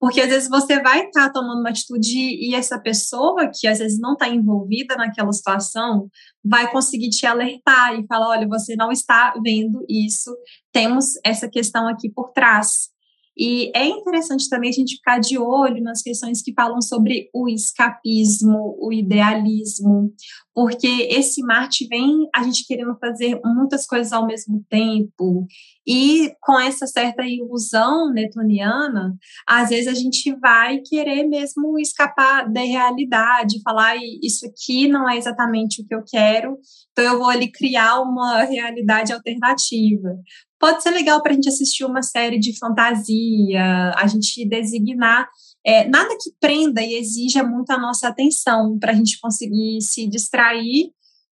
Porque 0.00 0.20
às 0.20 0.28
vezes 0.28 0.48
você 0.48 0.82
vai 0.82 1.04
estar 1.04 1.28
tá 1.28 1.32
tomando 1.32 1.60
uma 1.60 1.70
atitude 1.70 2.18
e 2.18 2.52
essa 2.52 2.80
pessoa 2.80 3.48
que 3.48 3.68
às 3.68 3.78
vezes 3.78 4.00
não 4.00 4.14
está 4.14 4.28
envolvida 4.28 4.96
naquela 4.96 5.30
situação 5.30 6.08
vai 6.44 6.68
conseguir 6.72 7.10
te 7.10 7.24
alertar 7.24 7.94
e 7.94 8.04
falar: 8.08 8.30
olha, 8.30 8.48
você 8.48 8.74
não 8.74 8.90
está 8.90 9.34
vendo 9.40 9.86
isso, 9.88 10.36
temos 10.72 11.12
essa 11.24 11.48
questão 11.48 11.86
aqui 11.86 12.10
por 12.10 12.32
trás. 12.32 12.88
E 13.36 13.70
é 13.74 13.86
interessante 13.86 14.48
também 14.48 14.70
a 14.70 14.72
gente 14.72 14.96
ficar 14.96 15.18
de 15.18 15.36
olho 15.36 15.82
nas 15.82 16.02
questões 16.02 16.40
que 16.40 16.52
falam 16.52 16.80
sobre 16.80 17.28
o 17.34 17.48
escapismo, 17.48 18.76
o 18.80 18.92
idealismo, 18.92 20.12
porque 20.54 20.86
esse 21.10 21.42
Marte 21.42 21.86
vem 21.88 22.28
a 22.32 22.44
gente 22.44 22.64
querendo 22.64 22.96
fazer 22.98 23.40
muitas 23.44 23.86
coisas 23.86 24.12
ao 24.12 24.24
mesmo 24.24 24.64
tempo. 24.70 25.46
E 25.84 26.32
com 26.40 26.58
essa 26.60 26.86
certa 26.86 27.26
ilusão 27.26 28.12
netoniana, 28.12 29.16
às 29.46 29.70
vezes 29.70 29.88
a 29.88 29.94
gente 29.94 30.32
vai 30.36 30.78
querer 30.78 31.24
mesmo 31.24 31.76
escapar 31.78 32.50
da 32.50 32.60
realidade, 32.60 33.60
falar 33.62 33.96
isso 34.22 34.46
aqui 34.46 34.86
não 34.86 35.08
é 35.08 35.16
exatamente 35.16 35.82
o 35.82 35.86
que 35.86 35.94
eu 35.94 36.04
quero, 36.06 36.56
então 36.92 37.04
eu 37.04 37.18
vou 37.18 37.28
ali 37.28 37.50
criar 37.50 38.00
uma 38.00 38.44
realidade 38.44 39.12
alternativa 39.12 40.16
pode 40.64 40.82
ser 40.82 40.92
legal 40.92 41.22
para 41.22 41.32
a 41.32 41.34
gente 41.34 41.50
assistir 41.50 41.84
uma 41.84 42.02
série 42.02 42.38
de 42.38 42.58
fantasia, 42.58 43.92
a 43.98 44.06
gente 44.06 44.48
designar 44.48 45.28
é, 45.62 45.86
nada 45.86 46.16
que 46.18 46.30
prenda 46.40 46.80
e 46.80 46.94
exija 46.94 47.44
muito 47.44 47.68
a 47.70 47.76
nossa 47.76 48.08
atenção 48.08 48.78
para 48.78 48.92
a 48.92 48.94
gente 48.94 49.20
conseguir 49.20 49.82
se 49.82 50.08
distrair, 50.08 50.90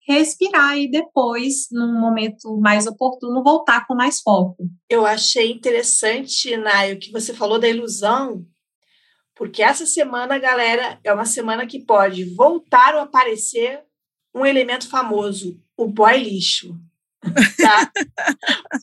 respirar 0.06 0.78
e 0.78 0.88
depois, 0.88 1.66
num 1.72 2.00
momento 2.00 2.56
mais 2.60 2.86
oportuno, 2.86 3.42
voltar 3.42 3.84
com 3.88 3.96
mais 3.96 4.20
foco. 4.20 4.58
Eu 4.88 5.04
achei 5.04 5.50
interessante, 5.50 6.56
Nai, 6.56 6.92
o 6.92 6.98
que 7.00 7.10
você 7.10 7.34
falou 7.34 7.58
da 7.58 7.68
ilusão, 7.68 8.46
porque 9.34 9.60
essa 9.60 9.86
semana, 9.86 10.38
galera, 10.38 11.00
é 11.02 11.12
uma 11.12 11.26
semana 11.26 11.66
que 11.66 11.84
pode 11.84 12.32
voltar 12.36 12.94
ou 12.94 13.00
aparecer 13.00 13.82
um 14.32 14.46
elemento 14.46 14.88
famoso, 14.88 15.60
o 15.76 15.88
boy 15.88 16.16
lixo. 16.16 16.78
Tá? 17.20 17.90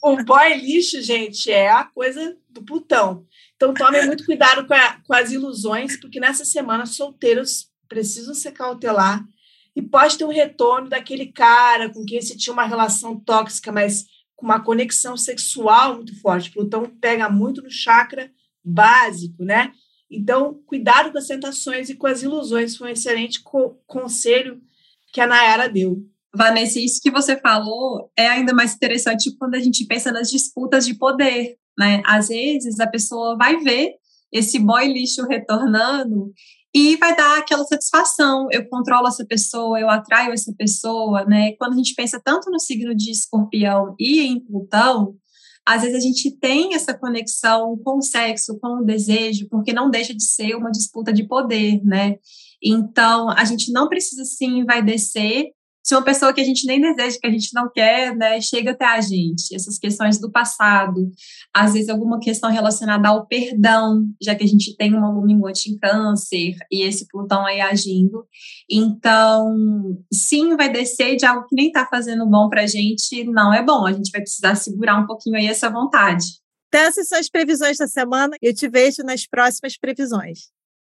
o 0.03 0.23
boy 0.23 0.53
lixo, 0.55 1.01
gente, 1.01 1.51
é 1.51 1.69
a 1.69 1.85
coisa 1.85 2.37
do 2.49 2.63
putão. 2.63 3.25
Então, 3.55 3.73
tomem 3.73 4.05
muito 4.05 4.25
cuidado 4.25 4.67
com, 4.67 4.73
a, 4.73 4.99
com 5.05 5.13
as 5.13 5.31
ilusões, 5.31 5.97
porque 5.99 6.19
nessa 6.19 6.43
semana 6.43 6.85
solteiros 6.85 7.71
precisam 7.87 8.33
se 8.33 8.51
cautelar 8.51 9.23
e 9.75 9.81
pode 9.81 10.17
ter 10.17 10.25
um 10.25 10.31
retorno 10.31 10.89
daquele 10.89 11.27
cara 11.27 11.89
com 11.89 12.05
quem 12.05 12.21
você 12.21 12.35
tinha 12.35 12.53
uma 12.53 12.65
relação 12.65 13.19
tóxica, 13.19 13.71
mas 13.71 14.05
com 14.35 14.45
uma 14.45 14.59
conexão 14.59 15.15
sexual 15.15 15.95
muito 15.95 16.19
forte. 16.19 16.51
Plutão 16.51 16.85
pega 16.85 17.29
muito 17.29 17.61
no 17.61 17.71
chakra 17.71 18.31
básico, 18.63 19.43
né? 19.43 19.71
Então, 20.09 20.61
cuidado 20.65 21.11
com 21.11 21.17
as 21.17 21.27
tentações 21.27 21.89
e 21.89 21.95
com 21.95 22.05
as 22.05 22.21
ilusões. 22.21 22.77
Foi 22.77 22.89
um 22.89 22.91
excelente 22.91 23.41
co 23.41 23.75
conselho 23.87 24.61
que 25.11 25.19
a 25.19 25.27
Nayara 25.27 25.67
deu. 25.67 26.05
Vanessa, 26.35 26.79
isso 26.79 26.99
que 27.01 27.11
você 27.11 27.39
falou 27.39 28.11
é 28.17 28.27
ainda 28.27 28.53
mais 28.53 28.73
interessante 28.73 29.35
quando 29.37 29.55
a 29.55 29.59
gente 29.59 29.85
pensa 29.85 30.11
nas 30.11 30.31
disputas 30.31 30.85
de 30.85 30.95
poder, 30.95 31.55
né? 31.77 32.01
Às 32.05 32.29
vezes 32.29 32.79
a 32.79 32.87
pessoa 32.87 33.37
vai 33.37 33.57
ver 33.57 33.93
esse 34.31 34.57
boy 34.57 34.91
lixo 34.91 35.27
retornando 35.27 36.33
e 36.73 36.97
vai 36.97 37.15
dar 37.15 37.37
aquela 37.37 37.63
satisfação. 37.65 38.47
Eu 38.51 38.67
controlo 38.67 39.07
essa 39.07 39.23
pessoa, 39.23 39.79
eu 39.79 39.87
atraio 39.89 40.33
essa 40.33 40.51
pessoa, 40.57 41.23
né? 41.25 41.53
Quando 41.57 41.73
a 41.73 41.77
gente 41.77 41.93
pensa 41.93 42.19
tanto 42.23 42.49
no 42.49 42.59
signo 42.59 42.95
de 42.95 43.11
escorpião 43.11 43.95
e 43.99 44.21
em 44.21 44.39
Plutão, 44.39 45.15
às 45.63 45.83
vezes 45.83 45.95
a 45.95 45.99
gente 45.99 46.31
tem 46.39 46.73
essa 46.73 46.97
conexão 46.97 47.77
com 47.83 47.99
o 47.99 48.01
sexo, 48.01 48.59
com 48.59 48.81
o 48.81 48.83
desejo, 48.83 49.47
porque 49.49 49.71
não 49.71 49.89
deixa 49.89 50.13
de 50.13 50.23
ser 50.23 50.55
uma 50.55 50.71
disputa 50.71 51.13
de 51.13 51.27
poder, 51.27 51.79
né? 51.85 52.17
Então, 52.61 53.29
a 53.29 53.45
gente 53.45 53.71
não 53.71 53.87
precisa 53.87 54.25
sim 54.25 54.65
vai 54.65 54.81
descer 54.81 55.51
se 55.83 55.93
uma 55.93 56.03
pessoa 56.03 56.33
que 56.33 56.39
a 56.39 56.43
gente 56.45 56.65
nem 56.65 56.79
deseja, 56.79 57.17
que 57.19 57.27
a 57.27 57.31
gente 57.31 57.53
não 57.53 57.69
quer, 57.69 58.15
né, 58.15 58.39
chega 58.39 58.71
até 58.71 58.85
a 58.85 59.01
gente. 59.01 59.53
Essas 59.53 59.77
questões 59.77 60.17
do 60.17 60.31
passado, 60.31 61.11
às 61.53 61.73
vezes 61.73 61.89
alguma 61.89 62.19
questão 62.19 62.49
relacionada 62.49 63.09
ao 63.09 63.27
perdão, 63.27 64.07
já 64.21 64.33
que 64.33 64.45
a 64.45 64.47
gente 64.47 64.75
tem 64.77 64.93
uma 64.93 65.11
lua 65.11 65.29
em 65.29 65.77
câncer 65.77 66.55
e 66.71 66.83
esse 66.83 67.05
Plutão 67.07 67.45
aí 67.45 67.59
agindo. 67.59 68.25
Então, 68.71 69.53
sim, 70.11 70.55
vai 70.55 70.71
descer 70.71 71.17
de 71.17 71.25
algo 71.25 71.45
que 71.47 71.55
nem 71.55 71.67
está 71.67 71.85
fazendo 71.85 72.25
bom 72.25 72.49
para 72.49 72.63
a 72.63 72.67
gente, 72.67 73.25
não 73.25 73.53
é 73.53 73.61
bom. 73.61 73.85
A 73.85 73.91
gente 73.91 74.09
vai 74.09 74.21
precisar 74.21 74.55
segurar 74.55 74.97
um 74.97 75.05
pouquinho 75.05 75.35
aí 75.35 75.47
essa 75.47 75.69
vontade. 75.69 76.25
Então, 76.69 76.81
essas 76.81 77.07
são 77.07 77.19
as 77.19 77.29
previsões 77.29 77.77
da 77.77 77.87
semana. 77.87 78.35
Eu 78.41 78.53
te 78.53 78.67
vejo 78.69 79.03
nas 79.03 79.27
próximas 79.27 79.77
previsões. 79.77 80.52